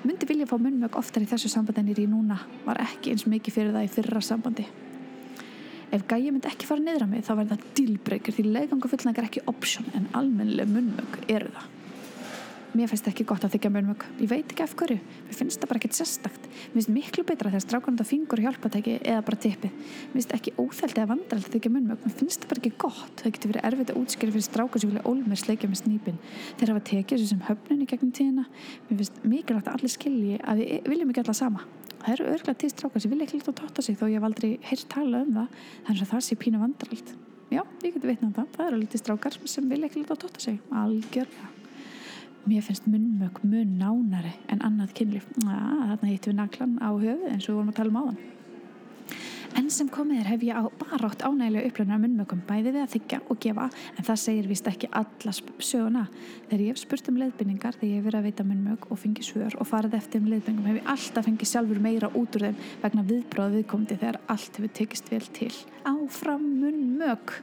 myndi 0.03 0.27
vilja 0.27 0.49
fá 0.49 0.57
munnmög 0.59 0.99
oftar 0.99 1.23
í 1.23 1.31
þessu 1.31 1.47
sambandi 1.55 1.85
en 1.85 1.91
ég 1.93 1.99
er 2.01 2.03
í 2.03 2.11
núna 2.11 2.41
var 2.65 2.83
ekki 2.83 3.13
eins 3.13 3.29
mikið 3.29 3.61
fyrir 3.61 3.75
það 3.77 3.87
í 3.87 3.93
fyrra 3.95 4.23
sambandi 4.25 4.65
ef 5.91 6.07
gæi 6.07 6.31
myndi 6.31 6.49
ekki 6.51 6.69
fara 6.69 6.83
niður 6.83 7.05
á 7.05 7.07
mig 7.11 7.25
þá 7.27 7.33
verður 7.35 7.51
það 7.51 7.67
dílbreykir 7.79 8.37
því 8.37 8.47
leiðgangu 8.47 8.91
fullnægar 8.91 9.27
ekki 9.27 9.45
option 9.51 9.87
en 9.97 10.09
almennileg 10.17 10.71
munnmög 10.71 11.17
eru 11.27 11.51
það 11.55 11.80
mér 12.77 12.89
finnst 12.91 13.07
ekki 13.09 13.25
gott 13.27 13.43
að 13.45 13.55
þykja 13.55 13.71
mörgmög 13.73 14.03
ég 14.21 14.29
veit 14.31 14.51
ekki 14.51 14.63
af 14.63 14.73
hverju, 14.79 14.97
mér 15.27 15.35
finnst 15.37 15.59
það 15.61 15.71
bara 15.71 15.81
ekkert 15.81 15.97
sérstakt. 15.97 16.47
Mér 16.71 16.77
finnst 16.77 16.91
miklu 16.95 17.23
betra 17.27 17.51
þegar 17.51 17.63
strákanda 17.65 18.05
fingur 18.07 18.41
hjálpatæki 18.43 18.97
eða 19.01 19.23
bara 19.27 19.39
tippi 19.43 19.71
mér 19.71 20.15
finnst 20.15 20.35
ekki 20.37 20.53
óþælt 20.57 20.95
eða 20.95 21.09
vandralt 21.11 21.49
að 21.49 21.57
þykja 21.57 21.73
mörgmög 21.75 22.05
mér 22.05 22.15
finnst 22.21 22.43
það 22.43 22.53
bara 22.53 22.63
ekki 22.63 22.73
gott, 22.85 23.15
það 23.21 23.35
getur 23.35 23.53
verið 23.53 23.67
erfitt 23.71 23.93
að 23.93 24.01
útskýra 24.01 24.35
fyrir 24.35 24.47
strákar 24.47 24.83
sem 24.83 24.91
vilja 24.91 25.05
ólmur 25.11 25.41
sleikja 25.41 25.71
með 25.71 25.81
snýpin 25.81 26.21
þeir 26.59 26.73
hafa 26.73 26.83
tekið 26.91 27.17
þessu 27.17 27.31
sem 27.31 27.43
höfnun 27.49 27.81
í 27.83 27.89
gegnum 27.91 28.13
tíðina. 28.15 28.45
Mér 28.89 29.01
finnst 29.01 29.23
mikilvægt 29.25 29.71
að 29.71 29.79
allir 29.79 29.95
skilji 29.95 30.39
að 30.41 30.63
við 30.63 30.91
viljum 30.91 31.11
ekki 31.11 31.25
alla 31.25 31.37
sama. 31.37 31.65
Það 32.01 32.13
eru 32.15 32.29
örglega 32.35 32.61
til 32.63 32.71
strákar 32.71 33.03
sem 33.03 33.11
vilja 33.13 33.27
ekki 33.27 33.41
líta 33.41 33.53
á 33.53 33.59
tóta 33.61 33.85
sig 33.85 33.99
þó 33.99 34.07
ég 34.09 34.17
hef 34.17 34.29
aldrei 34.29 34.51
heyrt 34.65 34.87
tala 34.89 35.21
um 35.21 35.35
það. 35.37 35.59
Þannig 35.85 36.05
að 36.07 36.13
það 36.15 36.25
sé 36.27 36.39
pínu 36.41 36.61
vandralt 36.63 37.15
já, 37.51 37.63
ég 37.83 37.95
geti 37.95 38.07
veitnað 38.07 38.29
um 38.29 38.35
það, 38.39 38.51
það 38.57 38.69
eru 38.69 38.83
lítið 38.83 39.03
strákar 39.03 39.41
sem 39.53 39.71
vilja 39.71 39.89
ekki 39.89 40.03
líta 40.03 40.15
á 40.15 40.21
tóta 40.23 40.43
sig. 40.43 40.61
Algjörlega 40.71 41.60
mér 42.45 42.65
finnst 42.65 42.89
munnmög 42.89 43.41
mun 43.45 43.77
nánari 43.79 44.33
en 44.49 44.61
annað 44.65 44.93
kynlíf 44.99 45.27
þarna 45.37 46.11
hittum 46.11 46.33
við 46.33 46.39
naklan 46.41 46.77
á 46.81 46.89
höfu 46.89 47.31
eins 47.31 47.47
og 47.47 47.51
við 47.51 47.57
vorum 47.59 47.73
að 47.73 47.81
tala 47.81 47.93
um 47.93 47.99
á 48.01 48.03
þann 48.09 48.21
En 49.59 49.67
sem 49.73 49.89
komið 49.91 50.21
er 50.21 50.27
hef 50.31 50.43
ég 50.47 50.55
á 50.55 50.63
bara 50.79 51.09
átt 51.09 51.23
ánægilega 51.27 51.67
upplöfnar 51.67 51.99
munnmökum 51.99 52.43
bæði 52.47 52.71
við 52.71 52.85
að 52.85 52.93
þykja 52.93 53.19
og 53.33 53.39
gefa 53.43 53.65
en 53.67 54.07
það 54.07 54.21
segir 54.23 54.47
vist 54.47 54.69
ekki 54.71 54.89
alla 54.95 55.33
söguna. 55.35 56.05
Þegar 56.47 56.63
ég 56.63 56.71
hef 56.71 56.81
spurt 56.81 57.11
um 57.11 57.19
leiðbynningar 57.19 57.75
þegar 57.75 57.89
ég 57.89 57.99
hef 57.99 58.07
verið 58.07 58.21
að 58.21 58.27
veita 58.29 58.47
munnmök 58.47 58.87
og 58.87 59.03
fengið 59.03 59.27
svör 59.27 59.59
og 59.59 59.67
farið 59.67 59.99
eftir 59.99 60.23
um 60.23 60.31
leiðbynningum 60.31 60.71
hef 60.71 60.79
ég 60.79 60.89
alltaf 60.95 61.27
fengið 61.27 61.51
sjálfur 61.51 61.83
meira 61.83 62.11
út 62.15 62.39
úr 62.39 62.47
þeim 62.47 62.65
vegna 62.85 63.07
viðbráð 63.11 63.59
viðkomandi 63.59 63.99
þegar 63.99 64.21
allt 64.31 64.59
hefur 64.59 64.75
tekist 64.79 65.11
vel 65.11 65.23
til. 65.35 65.53
Áfram 65.83 66.51
munnmök! 66.63 67.41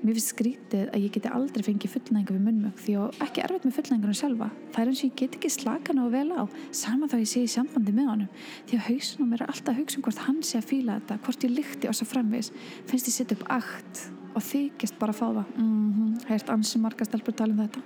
Mér 0.00 0.16
finnst 0.16 0.32
skrítið 0.32 0.86
að 0.94 1.02
ég 1.04 1.12
geti 1.12 1.28
aldrei 1.28 1.64
fengið 1.66 1.92
fullnæðingu 1.92 2.32
við 2.36 2.44
munnmög 2.46 2.78
því 2.80 2.94
að 2.96 3.18
ekki 3.26 3.42
erfitt 3.44 3.66
með 3.66 3.74
fullnæðingunum 3.76 4.16
sjálfa. 4.16 4.48
Það 4.72 4.80
er 4.80 4.90
eins 4.92 5.02
og 5.02 5.08
ég 5.10 5.18
get 5.20 5.36
ekki 5.36 5.50
slakana 5.52 6.06
og 6.06 6.14
vel 6.14 6.30
á 6.32 6.42
sama 6.72 7.08
þá 7.10 7.16
ég 7.20 7.28
sé 7.28 7.42
í 7.44 7.50
sambandi 7.52 7.92
með 7.92 8.08
honum 8.08 8.30
því 8.70 8.78
að 8.78 8.86
hausunum 8.86 9.34
er 9.36 9.44
alltaf 9.44 9.74
að 9.74 9.80
hugsa 9.82 10.00
um 10.00 10.06
hvort 10.06 10.24
hann 10.24 10.40
sé 10.40 10.56
að 10.56 10.70
fíla 10.70 10.96
þetta, 11.02 11.18
hvort 11.26 11.44
ég 11.44 11.54
lykti 11.58 11.90
og 11.90 11.98
svo 11.98 12.08
framvegs 12.08 12.52
finnst 12.88 13.10
ég 13.10 13.16
setja 13.18 13.36
upp 13.36 13.44
akt 13.60 14.04
og 14.30 14.46
þykist 14.46 14.96
bara 15.00 15.12
að 15.12 15.20
fá 15.20 15.26
það. 15.28 15.46
Mm 15.58 15.92
-hmm. 15.92 16.28
Hægt 16.30 16.50
ansið 16.54 16.80
marga 16.80 17.04
stelpur 17.04 17.36
tala 17.36 17.52
um 17.52 17.60
þetta. 17.60 17.80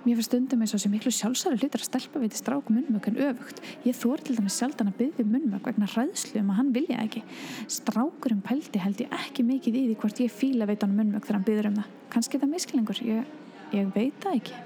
Mér 0.00 0.16
finnst 0.16 0.30
stundum 0.30 0.62
eins 0.64 0.72
og 0.72 0.80
sem 0.80 0.92
miklu 0.94 1.10
sjálfsæri 1.12 1.58
hlutur 1.60 1.82
að 1.82 1.90
stelpa 1.90 2.20
við 2.22 2.30
til 2.32 2.38
stráku 2.40 2.72
munnmög 2.72 3.04
en 3.10 3.18
öfugt. 3.20 3.58
Ég 3.84 3.92
þóri 3.98 4.24
til 4.24 4.36
dæmis 4.38 4.54
seldan 4.56 4.88
að 4.88 4.96
byggja 4.96 5.26
munnmög 5.28 5.66
vegna 5.68 5.88
hræðslu 5.92 6.40
um 6.40 6.52
að 6.54 6.56
hann 6.56 6.70
vilja 6.72 7.02
ekki. 7.02 7.20
Strákurum 7.68 8.38
pældi 8.40 8.80
held 8.80 9.02
ég 9.04 9.12
ekki 9.12 9.44
mikið 9.44 9.76
í 9.76 9.82
því 9.90 9.96
hvort 10.00 10.22
ég 10.24 10.32
fíla 10.32 10.68
veit 10.70 10.80
hann 10.80 10.94
munnmög 10.96 11.26
þegar 11.26 11.36
hann 11.36 11.44
byggður 11.50 11.68
um 11.68 11.76
það. 11.82 11.90
Kanski 12.14 12.40
það 12.40 12.52
miskilengur, 12.54 13.00
ég, 13.04 13.34
ég 13.76 13.90
veit 13.92 14.24
það 14.24 14.38
ekki. 14.38 14.62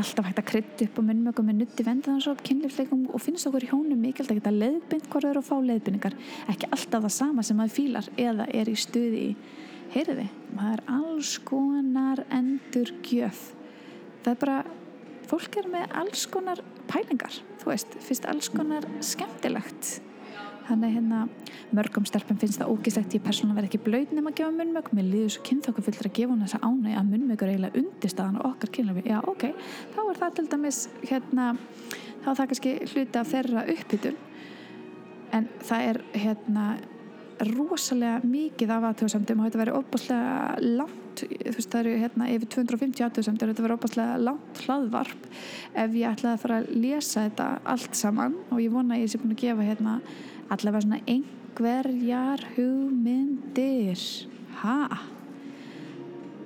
Alltaf 0.00 0.30
hægt 0.30 0.40
að 0.40 0.48
krytta 0.48 0.88
upp 0.88 0.96
á 0.96 1.02
munnmögum 1.10 1.50
með 1.50 1.60
nutti 1.60 1.84
vendaðansóp, 1.84 2.40
kynlífsleikum 2.48 3.04
og 3.12 3.20
finnst 3.20 3.50
okkur 3.50 3.68
í 3.68 3.70
hónum 3.74 4.00
mikilvægt 4.00 4.32
að 4.32 4.40
geta 4.40 4.54
leiðbind 4.56 5.10
hvort 5.12 5.28
eru 5.28 5.44
að 5.44 5.50
fá 5.50 5.60
leiðbindingar. 5.60 6.16
Ekki 6.52 6.72
alltaf 6.72 7.04
það 7.04 7.14
sama 7.18 7.44
sem 7.44 7.60
maður 7.60 7.76
fílar 7.76 8.10
eða 8.16 8.48
er 8.48 8.72
í 8.72 8.78
stuði 8.80 9.22
í. 9.28 9.36
Heyriði, 9.92 10.26
maður 10.56 10.80
er 10.80 10.96
alls 10.96 11.36
konar 11.48 12.24
endur 12.34 12.92
gjöf 13.04 13.55
það 14.26 14.32
er 14.34 14.40
bara 14.42 14.58
fólk 15.30 15.60
er 15.60 15.68
með 15.70 15.94
alls 16.02 16.26
konar 16.30 16.62
pælingar 16.90 17.38
þú 17.62 17.70
veist, 17.70 17.96
finnst 18.02 18.26
alls 18.30 18.50
konar 18.50 18.86
skemmtilegt. 19.04 19.96
Þannig 20.66 20.96
hérna 20.96 21.20
mörgum 21.78 22.06
stelpum 22.08 22.38
finnst 22.40 22.58
það 22.58 22.72
ógislegt 22.72 23.14
ég 23.14 23.22
persónulega 23.22 23.60
verð 23.60 23.68
ekki 23.68 23.80
blöð 23.84 24.14
nema 24.16 24.32
að 24.32 24.40
gefa 24.40 24.54
munnmög 24.56 24.88
mér 24.98 25.06
líður 25.12 25.32
svo 25.36 25.44
kynþokku 25.46 25.84
fylgir 25.86 26.08
að 26.08 26.16
gefa 26.18 26.32
hún 26.32 26.42
þessa 26.42 26.60
ánæg 26.66 26.96
að 26.98 27.12
munnmögur 27.12 27.52
eiginlega 27.52 27.82
undirstaðan 27.82 28.40
og 28.40 28.48
okkar 28.50 28.72
kynlefi 28.74 29.04
já 29.06 29.20
ok, 29.30 29.46
þá 29.94 30.00
er 30.02 30.20
það 30.20 30.34
til 30.40 30.46
dæmis 30.56 30.80
hérna, 31.04 31.46
þá 32.24 32.28
er 32.32 32.38
það 32.40 32.50
kannski 32.52 32.74
hluti 32.90 33.22
af 33.22 33.30
þeirra 33.30 33.64
uppbytun 33.76 34.20
en 35.38 35.48
það 35.70 35.88
er 35.92 36.02
hérna 36.26 36.68
rosalega 37.54 38.20
mikið 38.26 38.74
af 38.74 38.90
aðtöðsamtum 38.90 39.42
og 39.42 39.48
þetta 39.48 39.62
verður 39.62 39.82
óbúslega 39.84 40.36
langt 40.66 41.05
veist 41.24 41.72
það 41.72 41.80
eru 41.80 41.94
hérna 42.02 42.28
yfir 42.34 42.50
250 42.56 43.06
aðtöðsamtum 43.06 43.50
þetta 43.52 43.64
verður 43.64 43.78
óbúslega 43.80 44.18
langt 44.20 44.60
hlaðvarp. 44.66 45.26
Ef 45.72 45.96
ég 45.96 46.10
ætlaði 46.10 46.32
að 46.34 46.42
fara 46.44 46.60
að 46.60 46.70
lesa 46.84 47.24
þetta 47.26 47.48
allt 47.74 47.98
saman 47.98 48.36
og 48.50 48.62
ég 48.62 48.74
vona 48.74 48.96
að 48.96 49.04
ég 49.04 49.12
sé 49.12 49.20
búin 49.22 49.36
að 49.36 49.42
gefa 49.44 49.68
hérna 49.70 49.96
allavega 50.52 50.84
svona 50.84 51.00
einhverjar 51.14 52.46
hugmyndir. 52.56 54.04
Ha? 54.62 54.78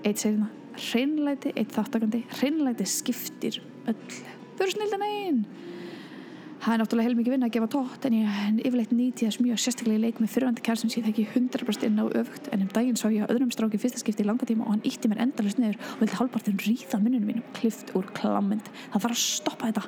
Eitt 0.04 0.22
segir 0.22 0.40
það 0.40 0.56
hreinlæti, 0.80 1.52
eitt 1.58 1.74
þáttakandi 1.74 2.22
hreinlæti 2.38 2.86
skiptir 2.88 3.60
öll 3.90 4.70
snildan 4.70 5.04
einn 5.04 5.42
það 6.60 6.74
er 6.74 6.80
náttúrulega 6.82 7.08
heilmikið 7.08 7.34
vinna 7.34 7.48
að 7.48 7.54
gefa 7.56 7.68
tótt 7.72 8.06
en 8.06 8.16
ég 8.18 8.28
yfirleitt 8.60 8.92
nýti 8.92 9.26
þess 9.26 9.40
mjög 9.40 9.60
sérstaklega 9.62 9.96
í 9.96 10.02
leik 10.04 10.20
með 10.20 10.32
fyrirvandi 10.34 10.64
kær 10.66 10.78
sem 10.80 10.90
sé 10.92 11.00
það 11.00 11.12
ekki 11.14 11.24
100% 11.32 11.86
inn 11.88 12.00
á 12.00 12.06
öfugt. 12.20 12.50
En 12.52 12.64
um 12.66 12.70
daginn 12.74 13.00
sá 13.00 13.06
ég 13.08 13.24
á 13.24 13.32
öðrum 13.32 13.52
stráki 13.54 13.80
fyrsta 13.80 14.02
skipti 14.02 14.24
í 14.24 14.28
langa 14.28 14.48
tíma 14.48 14.66
og 14.66 14.74
hann 14.74 14.84
ítti 14.84 15.08
mér 15.08 15.22
endalist 15.24 15.60
niður 15.60 15.80
og 15.80 16.02
vildi 16.02 16.18
halvpartin 16.20 16.60
ríða 16.60 17.00
munnunum 17.00 17.28
mínum 17.32 17.46
klift 17.56 17.94
úr 17.96 18.06
klammend 18.18 18.68
það 18.92 19.00
þarf 19.06 19.16
að 19.16 19.22
stoppa 19.24 19.70
þetta. 19.70 19.84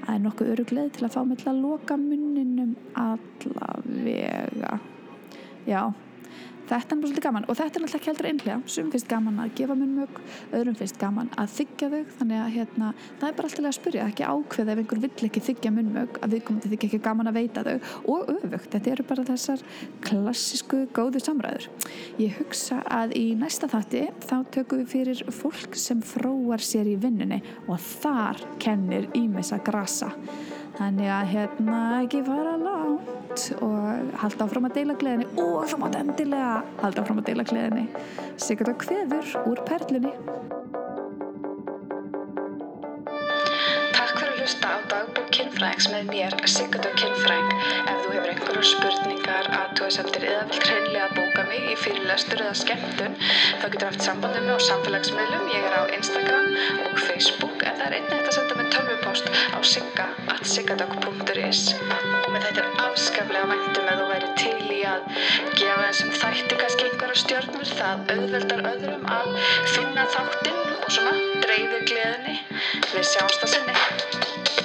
Það 0.00 0.14
er 0.16 0.22
nokkuð 0.26 0.52
örugleð 0.56 0.92
til 0.96 1.06
að 1.06 1.14
fá 1.14 1.20
mig 1.28 1.38
til 1.42 1.50
að 1.52 1.62
loka 1.62 1.94
munninum 2.00 2.72
allavega 3.06 4.78
já 5.68 5.82
þetta 6.70 6.94
er 6.94 7.00
náttúrulega 7.00 7.24
gaman. 7.26 7.46
Og 7.48 7.58
þetta 7.58 7.78
er 7.78 7.84
náttúrulega 7.84 8.00
ekki 8.00 8.10
heldur 8.10 8.28
einhlega 8.30 8.74
sem 8.74 8.90
finnst 8.92 9.08
gaman 9.10 9.40
að 9.42 9.54
gefa 9.58 9.76
munnmög 9.78 10.20
öðrum 10.56 10.76
finnst 10.78 10.98
gaman 11.00 11.30
að 11.40 11.54
þykja 11.56 11.88
þau. 11.94 12.02
Þannig 12.18 12.40
að 12.40 12.52
hérna, 12.56 12.90
það 13.20 13.26
er 13.28 13.36
bara 13.38 13.50
alltaf 13.50 13.68
að 13.70 13.76
spyrja 13.78 14.06
ekki 14.10 14.28
ákveða 14.30 14.74
ef 14.74 14.82
einhver 14.82 15.02
vill 15.04 15.28
ekki 15.30 15.44
þykja 15.48 15.74
munnmög 15.76 16.20
að 16.20 16.36
við 16.36 16.44
komum 16.46 16.62
til 16.64 16.72
þykja 16.74 16.90
ekki 16.90 17.02
gaman 17.08 17.30
að 17.30 17.40
veita 17.40 17.64
þau. 17.66 17.90
Og 18.14 18.32
öfugt, 18.36 18.70
þetta 18.74 18.94
eru 18.94 19.08
bara 19.10 19.26
þessar 19.30 19.64
klassísku 20.06 20.84
góðu 20.96 21.24
samræður. 21.24 21.68
Ég 22.22 22.38
hugsa 22.40 22.80
að 23.00 23.16
í 23.18 23.26
næsta 23.38 23.70
þatti 23.70 24.06
þá 24.26 24.36
tökum 24.54 24.84
við 24.84 24.94
fyrir 24.94 25.24
fólk 25.34 25.76
sem 25.78 26.00
fróar 26.04 26.62
sér 26.64 26.90
í 26.90 26.96
vinnunni. 27.00 27.42
Og 27.68 27.80
þar 28.00 28.40
kennir 28.62 29.10
ímis 29.18 29.54
að 29.56 29.66
grasa 29.70 30.14
þannig 30.80 31.10
að 31.12 31.32
hérna 31.34 31.80
ekki 32.00 32.22
fara 32.24 32.54
lánt 32.56 33.42
og 33.60 34.14
halda 34.22 34.46
áfram 34.46 34.68
að 34.70 34.78
deila 34.78 34.96
gleðinni 35.00 35.44
og 35.44 35.66
þá 35.68 35.76
mátt 35.82 35.98
endilega 36.00 36.54
halda 36.80 37.04
áfram 37.04 37.20
að 37.20 37.28
deila 37.28 37.46
gleðinni. 37.50 37.84
Sikkert 38.40 38.72
að 38.72 38.86
hveður 38.86 39.34
úr 39.50 39.62
perlunni 39.68 40.14
hlusta 44.50 44.66
á 44.66 44.82
dagbúk 44.90 45.28
kynfræðings 45.30 45.86
með 45.92 46.08
mér 46.10 46.34
Sigurður 46.50 46.94
Kynfræðing. 46.98 47.50
Ef 47.86 48.00
þú 48.02 48.14
hefur 48.16 48.30
einhverju 48.32 48.64
spurningar 48.66 49.46
aðtúasemtir 49.54 50.26
eða 50.26 50.48
vilt 50.50 50.66
hreinlega 50.66 51.06
bóka 51.14 51.44
mig 51.46 51.68
í 51.70 51.76
fyrirlestur 51.78 52.42
eða 52.42 52.56
skemmtun 52.58 53.14
þá 53.22 53.66
getur 53.68 53.86
haft 53.86 54.02
sambandum 54.08 54.48
með 54.48 54.58
á 54.58 54.66
samfélagsmiðlum. 54.66 55.46
Ég 55.54 55.68
er 55.70 55.76
á 55.78 55.82
Instagram 55.94 56.48
og 56.88 56.98
Facebook 57.06 57.62
en 57.62 57.78
það 57.78 57.86
er 57.86 57.98
einnig 58.00 58.26
að 58.26 58.34
senda 58.40 58.58
mig 58.58 58.72
tölvupost 58.74 59.30
á 59.54 59.58
sigga.siggadog.is 59.74 61.62
og 61.78 62.30
með 62.34 62.48
þetta 62.48 62.64
er 62.64 62.72
afskaflega 62.88 63.52
væntum 63.52 63.69
að 64.94 65.06
gefa 65.58 65.80
þessum 65.86 66.14
þætti 66.22 66.60
kannski 66.62 66.88
einhverja 66.88 67.20
stjörnur 67.24 67.74
það 67.80 68.14
auðveldar 68.14 68.64
öðrum 68.72 69.06
að 69.18 69.34
finna 69.74 70.06
þáttinn 70.16 70.62
og 70.76 70.88
svona 70.96 71.16
dreifir 71.44 71.86
gleðinni. 71.92 72.38
Við 72.94 73.10
sjáumst 73.14 73.46
að 73.46 73.54
sinni 73.56 74.59